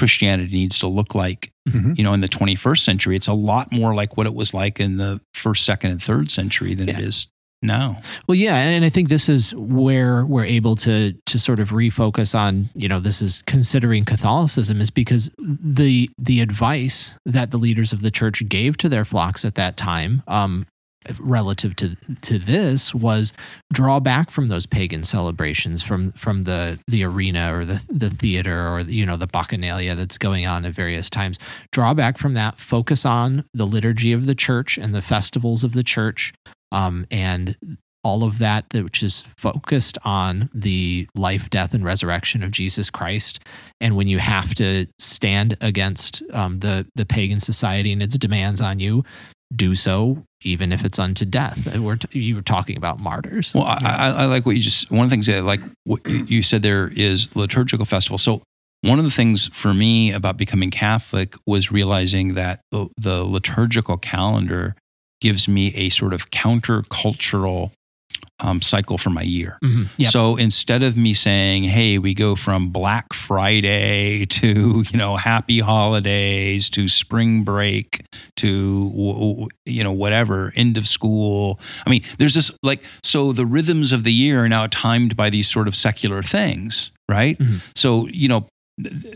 Christianity 0.00 0.52
needs 0.54 0.78
to 0.80 0.86
look 0.88 1.14
like. 1.14 1.52
Mhm. 1.68 1.96
You 1.98 2.02
know, 2.04 2.14
in 2.14 2.20
the 2.20 2.28
21st 2.28 2.82
century, 2.84 3.14
it's 3.16 3.28
a 3.28 3.32
lot 3.34 3.70
more 3.70 3.94
like 3.94 4.16
what 4.16 4.26
it 4.26 4.34
was 4.34 4.52
like 4.54 4.80
in 4.80 4.96
the 4.96 5.20
first, 5.34 5.64
second, 5.64 5.90
and 5.92 6.02
third 6.02 6.30
century 6.30 6.74
than 6.74 6.88
it 6.88 6.98
Yeah. 6.98 7.04
is 7.06 7.26
now. 7.62 8.00
Well, 8.26 8.34
yeah, 8.36 8.56
and 8.56 8.82
I 8.84 8.88
think 8.88 9.10
this 9.10 9.28
is 9.28 9.54
where 9.54 10.24
we're 10.24 10.46
able 10.46 10.74
to 10.76 11.12
to 11.26 11.38
sort 11.38 11.60
of 11.60 11.68
refocus 11.70 12.34
on, 12.34 12.70
you 12.74 12.88
know, 12.88 12.98
this 12.98 13.20
is 13.20 13.42
considering 13.46 14.06
Catholicism 14.06 14.80
is 14.80 14.90
because 14.90 15.30
the 15.38 16.08
the 16.18 16.40
advice 16.40 17.14
that 17.26 17.50
the 17.50 17.58
leaders 17.58 17.92
of 17.92 18.00
the 18.00 18.10
church 18.10 18.42
gave 18.48 18.78
to 18.78 18.88
their 18.88 19.04
flocks 19.04 19.44
at 19.44 19.54
that 19.56 19.76
time, 19.76 20.22
um, 20.26 20.64
relative 21.18 21.74
to 21.76 21.96
to 22.22 22.38
this, 22.38 22.94
was 22.94 23.32
draw 23.72 24.00
back 24.00 24.30
from 24.30 24.48
those 24.48 24.66
pagan 24.66 25.04
celebrations, 25.04 25.82
from 25.82 26.12
from 26.12 26.42
the 26.42 26.78
the 26.86 27.04
arena 27.04 27.56
or 27.56 27.64
the 27.64 27.84
the 27.88 28.10
theater 28.10 28.68
or 28.68 28.80
you 28.80 29.06
know 29.06 29.16
the 29.16 29.26
bacchanalia 29.26 29.96
that's 29.96 30.18
going 30.18 30.46
on 30.46 30.64
at 30.64 30.74
various 30.74 31.10
times. 31.10 31.38
Draw 31.72 31.94
back 31.94 32.18
from 32.18 32.34
that, 32.34 32.58
focus 32.58 33.04
on 33.04 33.44
the 33.54 33.66
liturgy 33.66 34.12
of 34.12 34.26
the 34.26 34.34
church 34.34 34.78
and 34.78 34.94
the 34.94 35.02
festivals 35.02 35.64
of 35.64 35.72
the 35.72 35.82
church 35.82 36.32
um, 36.72 37.06
and 37.10 37.56
all 38.02 38.24
of 38.24 38.38
that 38.38 38.64
which 38.72 39.02
is 39.02 39.24
focused 39.36 39.98
on 40.04 40.48
the 40.54 41.06
life 41.14 41.50
death 41.50 41.74
and 41.74 41.84
resurrection 41.84 42.42
of 42.42 42.50
jesus 42.50 42.90
christ 42.90 43.40
and 43.80 43.96
when 43.96 44.08
you 44.08 44.18
have 44.18 44.54
to 44.54 44.86
stand 44.98 45.56
against 45.60 46.22
um, 46.32 46.60
the 46.60 46.86
the 46.94 47.04
pagan 47.04 47.40
society 47.40 47.92
and 47.92 48.02
its 48.02 48.16
demands 48.16 48.60
on 48.60 48.80
you 48.80 49.04
do 49.54 49.74
so 49.74 50.24
even 50.42 50.72
if 50.72 50.84
it's 50.84 50.98
unto 50.98 51.24
death 51.24 51.76
we're 51.78 51.96
t- 51.96 52.18
you 52.18 52.36
were 52.36 52.42
talking 52.42 52.76
about 52.76 53.00
martyrs 53.00 53.52
Well, 53.54 53.64
I, 53.64 54.14
I, 54.16 54.24
like 54.26 54.46
what 54.46 54.54
you 54.54 54.62
just. 54.62 54.90
One 54.90 55.04
of 55.04 55.10
the 55.10 55.14
things 55.14 55.26
that 55.26 55.36
I 55.36 55.40
like 55.40 55.60
what 55.84 56.06
you 56.08 56.24
you 56.24 56.42
said 56.42 56.62
there 56.62 56.88
is 56.88 57.34
liturgical 57.34 57.84
festival. 57.84 58.16
So 58.16 58.42
one 58.82 58.98
of 58.98 59.04
the 59.04 59.10
things 59.10 59.48
for 59.48 59.74
me 59.74 60.12
about 60.12 60.36
becoming 60.36 60.70
Catholic 60.70 61.34
was 61.46 61.70
realizing 61.70 62.34
that 62.34 62.60
the, 62.70 62.88
the 62.96 63.24
liturgical 63.24 63.98
calendar 63.98 64.74
gives 65.20 65.48
me 65.48 65.74
a 65.74 65.90
sort 65.90 66.14
of 66.14 66.30
countercultural 66.30 67.72
um, 68.40 68.60
cycle 68.62 68.98
for 68.98 69.10
my 69.10 69.22
year. 69.22 69.58
Mhm. 69.62 69.88
Yep. 69.98 70.10
So 70.12 70.36
instead 70.36 70.82
of 70.82 70.96
me 70.96 71.14
saying, 71.14 71.64
"Hey, 71.64 71.98
we 71.98 72.14
go 72.14 72.34
from 72.34 72.70
Black 72.70 73.12
Friday 73.12 74.26
to 74.26 74.84
you 74.90 74.98
know 74.98 75.16
Happy 75.16 75.60
Holidays 75.60 76.68
to 76.70 76.88
Spring 76.88 77.44
Break 77.44 78.02
to 78.36 79.48
you 79.66 79.84
know 79.84 79.92
whatever 79.92 80.52
end 80.56 80.76
of 80.78 80.86
school," 80.88 81.60
I 81.86 81.90
mean, 81.90 82.02
there's 82.18 82.34
this 82.34 82.50
like 82.62 82.82
so 83.02 83.32
the 83.32 83.46
rhythms 83.46 83.92
of 83.92 84.04
the 84.04 84.12
year 84.12 84.44
are 84.44 84.48
now 84.48 84.66
timed 84.68 85.16
by 85.16 85.30
these 85.30 85.48
sort 85.48 85.68
of 85.68 85.74
secular 85.76 86.22
things, 86.22 86.90
right? 87.08 87.38
Mhm. 87.38 87.60
So 87.74 88.06
you 88.08 88.28
know 88.28 88.46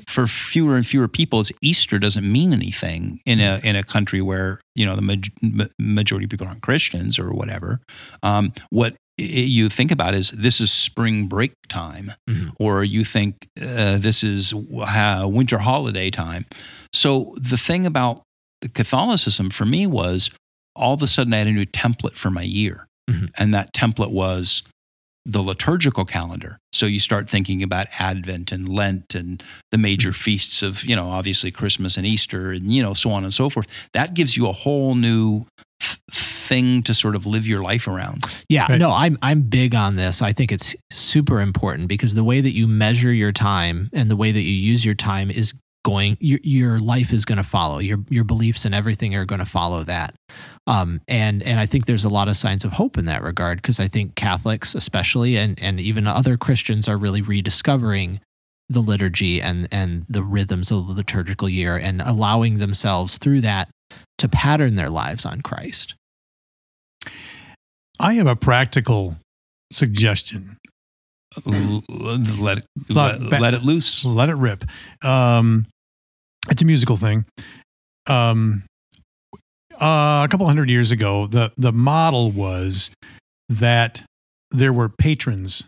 for 0.06 0.26
fewer 0.26 0.76
and 0.76 0.86
fewer 0.86 1.08
people, 1.08 1.42
Easter 1.62 1.98
doesn't 1.98 2.30
mean 2.30 2.52
anything 2.52 3.20
in 3.24 3.40
a 3.40 3.60
in 3.64 3.76
a 3.76 3.82
country 3.82 4.20
where 4.20 4.60
you 4.74 4.84
know 4.84 4.94
the 4.96 5.02
ma- 5.42 5.64
majority 5.78 6.24
of 6.24 6.30
people 6.30 6.46
aren't 6.46 6.60
Christians 6.60 7.18
or 7.18 7.32
whatever. 7.32 7.80
Um, 8.22 8.52
what 8.70 8.94
you 9.16 9.68
think 9.68 9.90
about 9.90 10.14
is 10.14 10.30
this 10.30 10.60
is 10.60 10.70
spring 10.70 11.26
break 11.26 11.52
time, 11.68 12.12
mm-hmm. 12.28 12.50
or 12.58 12.82
you 12.82 13.04
think 13.04 13.48
uh, 13.60 13.98
this 13.98 14.24
is 14.24 14.52
uh, 14.52 15.26
winter 15.30 15.58
holiday 15.58 16.10
time. 16.10 16.46
So 16.92 17.34
the 17.38 17.56
thing 17.56 17.86
about 17.86 18.22
the 18.60 18.68
Catholicism 18.68 19.50
for 19.50 19.64
me 19.64 19.86
was 19.86 20.30
all 20.74 20.94
of 20.94 21.02
a 21.02 21.06
sudden 21.06 21.32
I 21.32 21.38
had 21.38 21.46
a 21.46 21.52
new 21.52 21.66
template 21.66 22.16
for 22.16 22.30
my 22.30 22.42
year. 22.42 22.86
Mm-hmm. 23.08 23.26
And 23.36 23.54
that 23.54 23.72
template 23.72 24.10
was 24.10 24.62
the 25.26 25.42
liturgical 25.42 26.04
calendar. 26.04 26.58
So 26.72 26.86
you 26.86 27.00
start 27.00 27.28
thinking 27.30 27.62
about 27.62 27.86
Advent 27.98 28.52
and 28.52 28.68
Lent 28.68 29.14
and 29.14 29.42
the 29.70 29.78
major 29.78 30.10
mm-hmm. 30.10 30.22
feasts 30.22 30.62
of, 30.62 30.84
you 30.84 30.96
know, 30.96 31.10
obviously 31.10 31.50
Christmas 31.50 31.96
and 31.96 32.06
Easter 32.06 32.50
and, 32.50 32.72
you 32.72 32.82
know, 32.82 32.94
so 32.94 33.10
on 33.10 33.24
and 33.24 33.32
so 33.32 33.48
forth. 33.48 33.66
That 33.92 34.14
gives 34.14 34.36
you 34.36 34.48
a 34.48 34.52
whole 34.52 34.94
new 34.94 35.46
thing 36.12 36.82
to 36.84 36.94
sort 36.94 37.16
of 37.16 37.26
live 37.26 37.46
your 37.46 37.62
life 37.62 37.88
around. 37.88 38.24
Yeah, 38.48 38.66
right. 38.68 38.78
no, 38.78 38.90
I'm 38.90 39.18
I'm 39.22 39.42
big 39.42 39.74
on 39.74 39.96
this. 39.96 40.22
I 40.22 40.32
think 40.32 40.52
it's 40.52 40.74
super 40.90 41.40
important 41.40 41.88
because 41.88 42.14
the 42.14 42.24
way 42.24 42.40
that 42.40 42.54
you 42.54 42.66
measure 42.66 43.12
your 43.12 43.32
time 43.32 43.90
and 43.92 44.10
the 44.10 44.16
way 44.16 44.32
that 44.32 44.42
you 44.42 44.52
use 44.52 44.84
your 44.84 44.94
time 44.94 45.30
is 45.30 45.54
going 45.84 46.16
your 46.18 46.40
your 46.42 46.78
life 46.78 47.12
is 47.12 47.24
going 47.24 47.36
to 47.36 47.44
follow 47.44 47.78
your 47.78 47.98
your 48.08 48.24
beliefs 48.24 48.64
and 48.64 48.74
everything 48.74 49.14
are 49.14 49.26
going 49.26 49.38
to 49.38 49.44
follow 49.44 49.84
that 49.84 50.14
um, 50.66 51.00
and 51.06 51.42
and 51.42 51.60
I 51.60 51.66
think 51.66 51.84
there's 51.84 52.04
a 52.04 52.08
lot 52.08 52.26
of 52.26 52.36
signs 52.36 52.64
of 52.64 52.72
hope 52.72 52.96
in 52.96 53.04
that 53.04 53.22
regard 53.22 53.60
because 53.60 53.78
I 53.78 53.86
think 53.86 54.14
Catholics 54.14 54.74
especially 54.74 55.36
and 55.36 55.60
and 55.62 55.78
even 55.78 56.06
other 56.06 56.36
Christians 56.36 56.88
are 56.88 56.96
really 56.96 57.20
rediscovering 57.20 58.20
the 58.68 58.80
liturgy 58.80 59.42
and 59.42 59.68
and 59.70 60.06
the 60.08 60.22
rhythms 60.22 60.70
of 60.72 60.88
the 60.88 60.94
liturgical 60.94 61.48
year 61.48 61.76
and 61.76 62.00
allowing 62.00 62.58
themselves 62.58 63.18
through 63.18 63.42
that 63.42 63.68
to 64.18 64.28
pattern 64.28 64.76
their 64.76 64.90
lives 64.90 65.24
on 65.24 65.40
Christ. 65.40 65.94
I 68.00 68.14
have 68.14 68.26
a 68.26 68.36
practical 68.36 69.16
suggestion 69.72 70.58
let 71.46 72.58
it, 72.58 72.64
let, 72.88 73.20
let, 73.20 73.54
it 73.54 73.62
loose. 73.62 74.04
Let 74.04 74.28
it 74.28 74.34
rip. 74.34 74.64
Um, 75.02 75.66
it's 76.48 76.62
a 76.62 76.64
musical 76.64 76.96
thing. 76.96 77.24
Um, 78.06 78.62
uh, 79.74 80.22
a 80.24 80.28
couple 80.30 80.46
hundred 80.46 80.70
years 80.70 80.92
ago, 80.92 81.26
the 81.26 81.52
the 81.56 81.72
model 81.72 82.30
was 82.30 82.90
that 83.48 84.04
there 84.50 84.72
were 84.72 84.88
patrons 84.88 85.64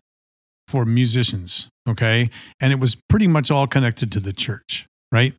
for 0.69 0.85
musicians. 0.85 1.69
Okay, 1.89 2.31
and 2.61 2.73
it 2.73 2.79
was 2.79 2.97
pretty 3.09 3.27
much 3.27 3.51
all 3.51 3.67
connected 3.67 4.13
to 4.13 4.21
the 4.21 4.33
church, 4.33 4.87
right? 5.11 5.35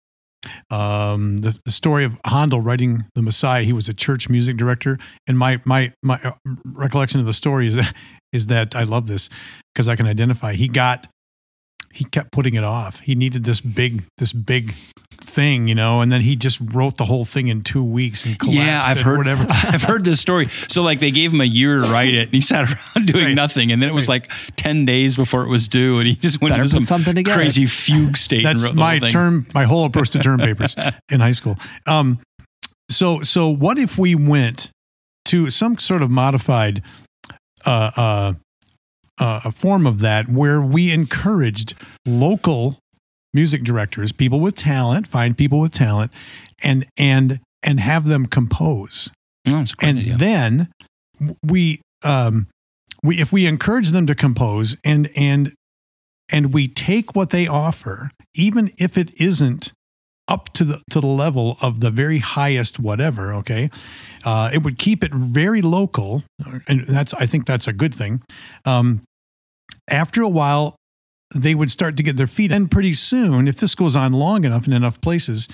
Um, 0.69 1.37
the, 1.37 1.59
the 1.65 1.71
story 1.71 2.03
of 2.03 2.17
Handel 2.25 2.61
writing 2.61 3.05
the 3.15 3.21
Messiah, 3.21 3.63
he 3.63 3.73
was 3.73 3.89
a 3.89 3.93
church 3.93 4.29
music 4.29 4.57
director, 4.57 4.97
and 5.27 5.37
my 5.37 5.59
my 5.65 5.93
my 6.03 6.19
uh, 6.23 6.31
recollection 6.65 7.19
of 7.19 7.25
the 7.25 7.33
story 7.33 7.67
is 7.67 7.75
that 7.75 7.93
is 8.33 8.47
that 8.47 8.75
I 8.75 8.83
love 8.83 9.07
this 9.07 9.29
because 9.73 9.87
I 9.87 9.95
can 9.95 10.05
identify. 10.05 10.53
He 10.53 10.67
got 10.67 11.07
he 11.91 12.03
kept 12.03 12.31
putting 12.31 12.55
it 12.55 12.63
off. 12.63 12.99
He 12.99 13.15
needed 13.15 13.43
this 13.43 13.61
big 13.61 14.05
this 14.17 14.33
big 14.33 14.73
thing, 15.21 15.67
you 15.67 15.75
know, 15.75 16.01
and 16.01 16.11
then 16.11 16.21
he 16.21 16.35
just 16.35 16.59
wrote 16.73 16.97
the 16.97 17.05
whole 17.05 17.25
thing 17.25 17.47
in 17.47 17.61
two 17.61 17.83
weeks 17.83 18.25
and 18.25 18.37
collapsed 18.39 18.59
yeah, 18.59 18.81
I've 18.83 18.99
heard, 18.99 19.17
whatever. 19.17 19.45
I've 19.49 19.83
heard 19.83 20.03
this 20.03 20.19
story. 20.19 20.47
So 20.67 20.81
like 20.81 20.99
they 20.99 21.11
gave 21.11 21.33
him 21.33 21.41
a 21.41 21.45
year 21.45 21.77
to 21.77 21.83
write 21.83 22.13
it 22.13 22.23
and 22.23 22.31
he 22.31 22.41
sat 22.41 22.65
around 22.95 23.07
doing 23.07 23.25
right. 23.25 23.35
nothing. 23.35 23.71
And 23.71 23.81
then 23.81 23.89
it 23.89 23.93
was 23.93 24.07
right. 24.07 24.21
like 24.21 24.55
10 24.57 24.85
days 24.85 25.15
before 25.15 25.43
it 25.43 25.49
was 25.49 25.67
due. 25.67 25.99
And 25.99 26.07
he 26.07 26.15
just 26.15 26.41
went 26.41 26.51
Better 26.51 26.63
into 26.63 26.71
some 26.71 26.83
something 26.83 27.15
together. 27.15 27.37
crazy 27.37 27.65
fugue 27.65 28.17
state. 28.17 28.43
That's 28.43 28.73
my 28.73 28.99
term, 28.99 29.47
my 29.53 29.63
whole 29.63 29.85
approach 29.85 30.11
to 30.11 30.19
term 30.19 30.39
papers 30.39 30.75
in 31.09 31.19
high 31.19 31.31
school. 31.31 31.57
Um, 31.85 32.19
so, 32.89 33.21
so 33.21 33.49
what 33.49 33.77
if 33.77 33.97
we 33.97 34.15
went 34.15 34.71
to 35.25 35.49
some 35.49 35.77
sort 35.77 36.01
of 36.01 36.09
modified, 36.09 36.81
uh, 37.65 37.91
uh, 37.95 38.33
uh, 39.19 39.41
a 39.45 39.51
form 39.51 39.87
of 39.87 39.99
that 39.99 40.29
where 40.29 40.61
we 40.61 40.91
encouraged 40.91 41.73
local 42.05 42.79
music 43.37 43.63
directors, 43.63 44.11
people 44.11 44.39
with 44.39 44.55
talent, 44.55 45.07
find 45.07 45.37
people 45.37 45.59
with 45.59 45.71
talent, 45.71 46.11
and 46.63 46.87
and 46.97 47.39
and 47.61 47.79
have 47.79 48.07
them 48.07 48.25
compose. 48.25 49.11
Oh, 49.47 49.63
and 49.79 49.99
idea. 49.99 50.17
then 50.17 50.69
we 51.43 51.81
um 52.01 52.47
we 53.03 53.21
if 53.21 53.31
we 53.31 53.45
encourage 53.45 53.89
them 53.89 54.07
to 54.07 54.15
compose 54.15 54.75
and 54.83 55.11
and 55.15 55.53
and 56.29 56.51
we 56.51 56.67
take 56.67 57.15
what 57.15 57.29
they 57.29 57.45
offer, 57.45 58.09
even 58.33 58.71
if 58.79 58.97
it 58.97 59.21
isn't 59.21 59.71
up 60.27 60.51
to 60.53 60.63
the 60.63 60.81
to 60.89 60.99
the 60.99 61.07
level 61.07 61.57
of 61.61 61.79
the 61.79 61.91
very 61.91 62.17
highest 62.17 62.79
whatever. 62.79 63.33
Okay, 63.33 63.69
uh, 64.25 64.49
it 64.51 64.63
would 64.63 64.79
keep 64.79 65.03
it 65.03 65.13
very 65.13 65.61
local, 65.61 66.23
and 66.67 66.87
that's 66.87 67.13
I 67.13 67.27
think 67.27 67.45
that's 67.45 67.67
a 67.67 67.73
good 67.73 67.93
thing. 67.93 68.23
Um, 68.65 69.03
after 69.87 70.23
a 70.23 70.29
while, 70.29 70.75
they 71.33 71.55
would 71.55 71.71
start 71.71 71.97
to 71.97 72.03
get 72.03 72.17
their 72.17 72.27
feet. 72.27 72.51
And 72.51 72.69
pretty 72.69 72.93
soon, 72.93 73.47
if 73.47 73.57
this 73.57 73.75
goes 73.75 73.95
on 73.95 74.13
long 74.13 74.45
enough 74.45 74.67
in 74.67 74.73
enough 74.73 75.01
places, 75.01 75.47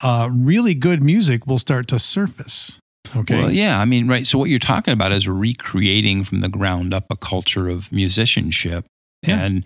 uh, 0.00 0.30
really 0.32 0.74
good 0.74 1.02
music 1.02 1.46
will 1.46 1.58
start 1.58 1.88
to 1.88 1.98
surface. 1.98 2.78
Okay. 3.16 3.40
Well, 3.40 3.50
yeah. 3.50 3.80
I 3.80 3.84
mean, 3.84 4.08
right. 4.08 4.26
So 4.26 4.38
what 4.38 4.50
you're 4.50 4.58
talking 4.58 4.92
about 4.92 5.12
is 5.12 5.26
recreating 5.26 6.24
from 6.24 6.40
the 6.40 6.48
ground 6.48 6.92
up 6.92 7.06
a 7.10 7.16
culture 7.16 7.68
of 7.68 7.90
musicianship, 7.90 8.84
yeah. 9.26 9.44
and 9.44 9.64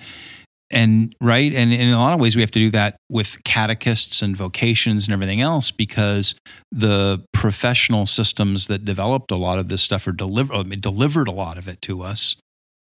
and 0.71 1.15
right, 1.21 1.53
and 1.53 1.73
in 1.73 1.91
a 1.91 1.99
lot 1.99 2.15
of 2.15 2.21
ways 2.21 2.37
we 2.37 2.43
have 2.43 2.51
to 2.53 2.59
do 2.59 2.71
that 2.71 2.97
with 3.11 3.43
catechists 3.45 4.23
and 4.23 4.37
vocations 4.37 5.07
and 5.07 5.13
everything 5.13 5.41
else 5.41 5.71
because 5.71 6.35
the 6.71 7.23
professional 7.33 8.07
systems 8.07 8.69
that 8.69 8.85
developed 8.85 9.31
a 9.31 9.37
lot 9.37 9.59
of 9.59 9.69
this 9.69 9.83
stuff 9.83 10.07
are 10.07 10.13
deliver 10.13 10.63
delivered 10.65 11.29
a 11.29 11.33
lot 11.33 11.59
of 11.59 11.69
it 11.69 11.83
to 11.83 12.03
us. 12.03 12.37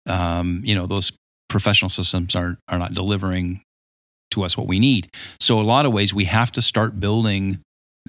Um, 0.08 0.62
you 0.64 0.76
know, 0.76 0.86
those 0.86 1.12
professional 1.52 1.90
systems 1.90 2.36
are, 2.36 2.58
are 2.68 2.80
not 2.80 2.94
delivering 2.94 3.62
to 4.32 4.44
us 4.44 4.58
what 4.58 4.68
we 4.68 4.80
need. 4.80 5.10
So, 5.40 5.60
a 5.60 5.62
lot 5.62 5.86
of 5.86 5.94
ways, 5.94 6.14
we 6.14 6.26
have 6.26 6.52
to 6.54 6.62
start 6.62 7.00
building 7.00 7.60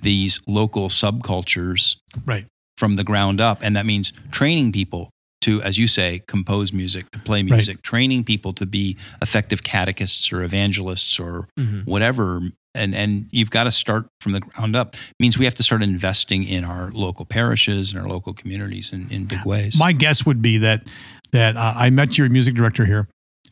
these 0.00 0.40
local 0.46 0.88
subcultures 0.88 1.96
right. 2.24 2.46
from 2.78 2.96
the 2.96 3.04
ground 3.04 3.40
up. 3.40 3.58
And 3.60 3.76
that 3.76 3.84
means 3.84 4.12
training 4.30 4.72
people 4.72 5.10
to, 5.42 5.60
as 5.62 5.76
you 5.76 5.86
say, 5.86 6.22
compose 6.26 6.72
music, 6.72 7.10
to 7.10 7.18
play 7.18 7.42
music, 7.42 7.76
right. 7.76 7.82
training 7.82 8.24
people 8.24 8.52
to 8.54 8.64
be 8.64 8.96
effective 9.20 9.62
catechists 9.62 10.32
or 10.32 10.42
evangelists 10.42 11.18
or 11.18 11.48
mm-hmm. 11.58 11.80
whatever. 11.80 12.40
And, 12.74 12.94
and 12.94 13.26
you've 13.32 13.50
got 13.50 13.64
to 13.64 13.70
start 13.70 14.06
from 14.20 14.32
the 14.32 14.40
ground 14.40 14.76
up. 14.76 14.94
It 14.94 15.00
means 15.20 15.36
we 15.36 15.44
have 15.44 15.56
to 15.56 15.62
start 15.62 15.82
investing 15.82 16.44
in 16.44 16.64
our 16.64 16.90
local 16.92 17.26
parishes 17.26 17.92
and 17.92 18.00
our 18.00 18.08
local 18.08 18.32
communities 18.32 18.92
in, 18.92 19.10
in 19.10 19.26
big 19.26 19.44
ways. 19.44 19.78
My 19.78 19.92
guess 19.92 20.24
would 20.24 20.40
be 20.40 20.58
that 20.58 20.88
that 21.32 21.56
uh, 21.56 21.74
I 21.76 21.90
met 21.90 22.16
your 22.16 22.28
music 22.28 22.54
director 22.54 22.84
here 22.84 23.08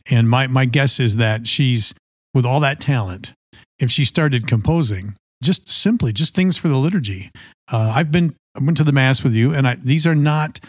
and 0.09 0.29
my, 0.29 0.47
my 0.47 0.65
guess 0.65 0.99
is 0.99 1.17
that 1.17 1.47
she's, 1.47 1.93
with 2.33 2.45
all 2.45 2.59
that 2.61 2.79
talent, 2.79 3.33
if 3.79 3.91
she 3.91 4.05
started 4.05 4.47
composing, 4.47 5.15
just 5.43 5.67
simply, 5.67 6.13
just 6.13 6.35
things 6.35 6.57
for 6.57 6.67
the 6.67 6.77
liturgy. 6.77 7.31
Uh, 7.71 7.91
I've 7.95 8.11
been, 8.11 8.35
I 8.55 8.63
went 8.63 8.77
to 8.77 8.83
the 8.83 8.91
Mass 8.91 9.23
with 9.23 9.33
you, 9.33 9.53
and 9.53 9.67
I, 9.67 9.75
these 9.75 10.05
are 10.05 10.15
not 10.15 10.59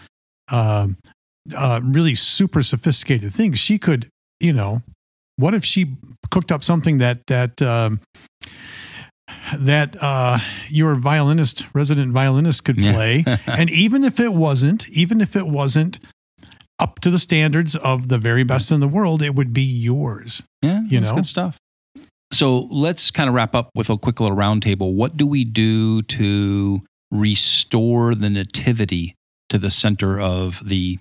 uh, 0.50 0.88
uh, 1.54 1.80
really 1.82 2.14
super 2.14 2.62
sophisticated 2.62 3.34
things. 3.34 3.58
She 3.58 3.78
could, 3.78 4.08
you 4.40 4.52
know, 4.52 4.82
what 5.36 5.54
if 5.54 5.64
she 5.64 5.96
cooked 6.30 6.52
up 6.52 6.64
something 6.64 6.98
that, 6.98 7.26
that, 7.26 7.60
um, 7.60 8.00
that 9.58 10.02
uh, 10.02 10.38
your 10.68 10.94
violinist, 10.94 11.66
resident 11.74 12.12
violinist, 12.12 12.64
could 12.64 12.76
play, 12.76 13.24
yeah. 13.26 13.38
and 13.46 13.70
even 13.70 14.04
if 14.04 14.20
it 14.20 14.32
wasn't, 14.32 14.88
even 14.88 15.20
if 15.20 15.36
it 15.36 15.46
wasn't 15.46 15.98
up 16.82 16.98
to 17.00 17.10
the 17.10 17.18
standards 17.18 17.76
of 17.76 18.08
the 18.08 18.18
very 18.18 18.42
best 18.42 18.72
in 18.72 18.80
the 18.80 18.88
world, 18.88 19.22
it 19.22 19.34
would 19.34 19.52
be 19.52 19.62
yours. 19.62 20.42
Yeah, 20.62 20.82
you 20.84 21.00
know, 21.00 21.14
good 21.14 21.26
stuff. 21.26 21.56
So 22.32 22.68
let's 22.70 23.10
kind 23.10 23.28
of 23.28 23.34
wrap 23.34 23.54
up 23.54 23.70
with 23.74 23.88
a 23.88 23.96
quick 23.96 24.18
little 24.18 24.36
roundtable. 24.36 24.92
What 24.94 25.16
do 25.16 25.26
we 25.26 25.44
do 25.44 26.02
to 26.02 26.82
restore 27.10 28.14
the 28.14 28.30
nativity 28.30 29.14
to 29.50 29.58
the 29.58 29.70
center 29.70 30.18
of 30.18 30.66
the 30.66 30.98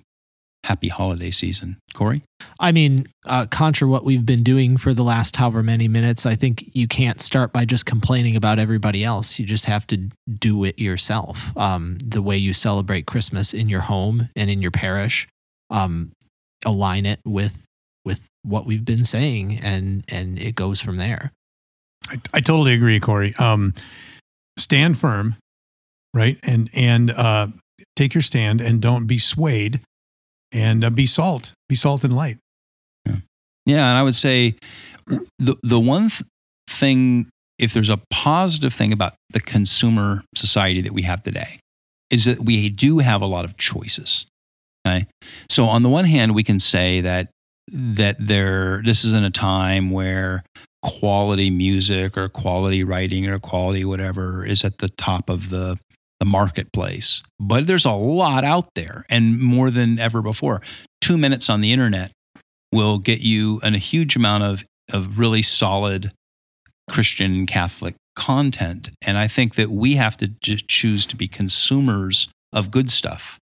happy 0.64 0.88
holiday 0.88 1.30
season. 1.30 1.76
Cory? 1.94 2.22
I 2.60 2.72
mean, 2.72 3.06
uh, 3.26 3.46
contra 3.46 3.88
what 3.88 4.04
we've 4.04 4.24
been 4.24 4.42
doing 4.42 4.76
for 4.76 4.94
the 4.94 5.02
last 5.02 5.36
however 5.36 5.62
many 5.62 5.88
minutes, 5.88 6.24
I 6.24 6.36
think 6.36 6.70
you 6.72 6.86
can't 6.86 7.20
start 7.20 7.52
by 7.52 7.64
just 7.64 7.86
complaining 7.86 8.36
about 8.36 8.58
everybody 8.58 9.02
else. 9.02 9.38
You 9.38 9.46
just 9.46 9.64
have 9.64 9.86
to 9.88 10.08
do 10.38 10.64
it 10.64 10.78
yourself. 10.78 11.56
Um, 11.56 11.98
the 12.04 12.22
way 12.22 12.36
you 12.36 12.52
celebrate 12.52 13.06
Christmas 13.06 13.52
in 13.52 13.68
your 13.68 13.80
home 13.80 14.28
and 14.36 14.48
in 14.50 14.62
your 14.62 14.70
parish 14.70 15.26
um, 15.72 16.12
align 16.64 17.06
it 17.06 17.20
with 17.24 17.64
with 18.04 18.26
what 18.42 18.66
we've 18.66 18.84
been 18.84 19.04
saying, 19.04 19.58
and 19.60 20.04
and 20.08 20.38
it 20.38 20.54
goes 20.54 20.80
from 20.80 20.98
there. 20.98 21.32
I, 22.08 22.20
I 22.34 22.40
totally 22.40 22.74
agree, 22.74 23.00
Cory. 23.00 23.34
Um, 23.36 23.74
stand 24.58 24.98
firm, 24.98 25.36
right, 26.14 26.38
and 26.42 26.70
and 26.74 27.10
uh, 27.10 27.48
take 27.96 28.14
your 28.14 28.22
stand, 28.22 28.60
and 28.60 28.80
don't 28.80 29.06
be 29.06 29.18
swayed, 29.18 29.80
and 30.52 30.84
uh, 30.84 30.90
be 30.90 31.06
salt, 31.06 31.52
be 31.68 31.74
salt 31.74 32.04
and 32.04 32.14
light. 32.14 32.38
Yeah, 33.06 33.16
yeah, 33.66 33.88
and 33.88 33.98
I 33.98 34.02
would 34.02 34.14
say 34.14 34.54
the 35.38 35.56
the 35.62 35.80
one 35.80 36.10
th- 36.10 36.22
thing, 36.68 37.28
if 37.58 37.72
there's 37.72 37.88
a 37.88 38.00
positive 38.10 38.74
thing 38.74 38.92
about 38.92 39.14
the 39.30 39.40
consumer 39.40 40.24
society 40.34 40.80
that 40.82 40.92
we 40.92 41.02
have 41.02 41.22
today, 41.22 41.58
is 42.10 42.24
that 42.26 42.40
we 42.44 42.68
do 42.68 42.98
have 42.98 43.22
a 43.22 43.26
lot 43.26 43.44
of 43.44 43.56
choices. 43.56 44.26
Okay. 44.86 45.06
So 45.50 45.66
on 45.66 45.82
the 45.82 45.88
one 45.88 46.04
hand, 46.04 46.34
we 46.34 46.42
can 46.42 46.58
say 46.58 47.00
that 47.02 47.28
that 47.70 48.16
there 48.18 48.82
this 48.84 49.04
isn't 49.04 49.24
a 49.24 49.30
time 49.30 49.90
where 49.90 50.42
quality 50.82 51.48
music 51.48 52.18
or 52.18 52.28
quality 52.28 52.82
writing 52.82 53.28
or 53.28 53.38
quality 53.38 53.84
whatever 53.84 54.44
is 54.44 54.64
at 54.64 54.78
the 54.78 54.88
top 54.88 55.30
of 55.30 55.50
the 55.50 55.78
the 56.18 56.26
marketplace. 56.26 57.22
But 57.40 57.66
there's 57.66 57.84
a 57.84 57.92
lot 57.92 58.44
out 58.44 58.68
there 58.74 59.04
and 59.08 59.40
more 59.40 59.70
than 59.70 59.98
ever 59.98 60.22
before. 60.22 60.62
2 61.00 61.18
minutes 61.18 61.50
on 61.50 61.60
the 61.60 61.72
internet 61.72 62.12
will 62.70 62.98
get 62.98 63.20
you 63.20 63.60
an, 63.62 63.74
a 63.74 63.78
huge 63.78 64.16
amount 64.16 64.44
of 64.44 64.64
of 64.92 65.18
really 65.18 65.42
solid 65.42 66.12
Christian 66.90 67.46
Catholic 67.46 67.94
content 68.14 68.90
and 69.00 69.16
I 69.16 69.26
think 69.26 69.54
that 69.54 69.70
we 69.70 69.94
have 69.94 70.16
to 70.18 70.28
choose 70.42 71.06
to 71.06 71.16
be 71.16 71.28
consumers 71.28 72.28
of 72.52 72.70
good 72.70 72.90
stuff 72.90 73.38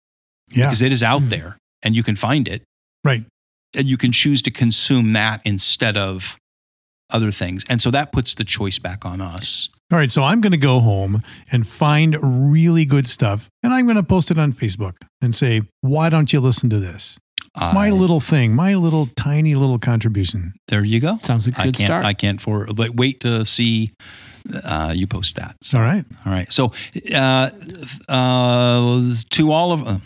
Yeah. 0.50 0.66
because 0.68 0.82
it 0.82 0.91
is 0.91 1.02
out 1.04 1.24
Mm. 1.24 1.30
there 1.30 1.58
and 1.84 1.96
you 1.96 2.04
can 2.04 2.16
find 2.16 2.48
it 2.48 2.64
Right. 3.04 3.24
and 3.76 3.88
you 3.88 3.98
can 3.98 4.12
choose 4.12 4.41
to 4.43 4.52
consume 4.52 5.14
that 5.14 5.41
instead 5.46 5.98
of 5.98 6.38
other 7.12 7.32
things. 7.32 7.64
And 7.70 7.82
so 7.82 7.91
that 7.91 8.12
puts 8.12 8.34
the 8.36 8.43
choice 8.43 8.80
back 8.80 9.06
on 9.06 9.22
us. 9.22 9.70
All 9.91 10.00
right. 10.00 10.10
So 10.10 10.24
I'm 10.24 10.41
going 10.41 10.52
to 10.52 10.58
go 10.58 10.80
home 10.80 11.22
and 11.52 11.68
find 11.68 12.18
really 12.22 12.86
good 12.86 13.08
stuff 13.08 13.48
and 13.62 13.74
I'm 13.74 13.86
going 13.86 13.98
to 13.98 14.04
post 14.04 14.32
it 14.32 14.39
on 14.39 14.54
Facebook 14.54 14.93
and 15.22 15.34
say, 15.36 15.62
why 15.82 16.10
don't 16.10 16.34
you 16.34 16.39
listen 16.39 16.70
to 16.72 16.80
this? 16.80 17.18
My 17.58 17.89
little 17.89 18.20
thing, 18.20 18.54
my 18.54 18.74
little 18.76 19.08
tiny 19.16 19.56
little 19.56 19.80
contribution. 19.80 20.54
there 20.68 20.84
you 20.84 21.00
go. 21.00 21.18
Sounds 21.24 21.48
like 21.48 21.58
a 21.58 21.62
I 21.62 21.64
good 21.66 21.76
can't. 21.78 21.88
start. 21.88 22.06
I 22.06 22.14
can't 22.14 22.41
for 22.41 22.66
but 22.74 22.96
wait 22.96 23.22
to 23.22 23.46
see 23.46 23.93
uh, 24.64 24.91
you 24.93 25.08
post 25.08 25.36
that. 25.36 25.56
So, 25.62 25.78
All 25.78 25.84
right. 25.86 26.04
all 26.26 26.34
right. 26.34 26.52
So 26.52 26.74
uh, 27.14 27.50
uh, 28.10 29.14
to 29.30 29.52
all 29.52 29.72
of 29.72 29.88
uh, 29.88 30.00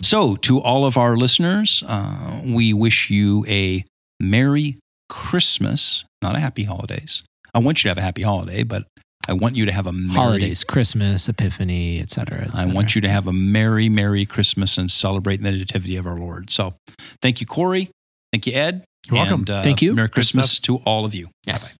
so 0.00 0.36
to 0.36 0.60
all 0.60 0.84
of 0.84 0.96
our 0.96 1.16
listeners, 1.16 1.82
uh, 1.86 2.40
we 2.44 2.72
wish 2.72 3.10
you 3.10 3.44
a 3.48 3.84
merry 4.20 4.78
Christmas, 5.08 6.04
not 6.22 6.36
a 6.36 6.40
happy 6.40 6.64
holidays. 6.64 7.22
I 7.54 7.58
want 7.58 7.78
you 7.78 7.88
to 7.88 7.90
have 7.90 7.98
a 7.98 8.02
happy 8.02 8.22
holiday, 8.22 8.62
but 8.62 8.86
I 9.28 9.34
want 9.34 9.54
you 9.56 9.66
to 9.66 9.72
have 9.72 9.86
a 9.86 9.92
merry 9.92 10.14
Holidays, 10.14 10.64
Christmas, 10.64 11.28
Epiphany, 11.28 12.00
et 12.00 12.10
cetera, 12.10 12.42
et 12.42 12.54
I 12.56 12.66
want 12.66 12.94
you 12.94 13.00
to 13.02 13.08
have 13.08 13.26
a 13.26 13.32
merry, 13.32 13.88
merry 13.88 14.26
Christmas 14.26 14.78
and 14.78 14.90
celebrate 14.90 15.42
the 15.42 15.52
nativity 15.52 15.96
of 15.96 16.06
our 16.06 16.18
Lord. 16.18 16.50
So, 16.50 16.74
thank 17.20 17.40
you, 17.40 17.46
Cory. 17.46 17.90
Thank 18.32 18.46
you, 18.46 18.54
Ed. 18.54 18.84
You're 19.08 19.18
welcome. 19.18 19.44
Uh, 19.48 19.62
Thank 19.62 19.82
you. 19.82 19.94
Merry 19.94 20.08
Good 20.08 20.14
Christmas 20.14 20.58
to 20.60 20.76
all 20.78 21.04
of 21.04 21.14
you. 21.14 21.28
Yes. 21.46 21.74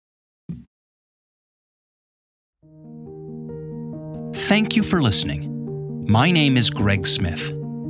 Thank 4.34 4.76
you 4.76 4.82
for 4.82 5.00
listening. 5.00 6.06
My 6.08 6.30
name 6.30 6.56
is 6.56 6.68
Greg 6.68 7.06
Smith. 7.06 7.61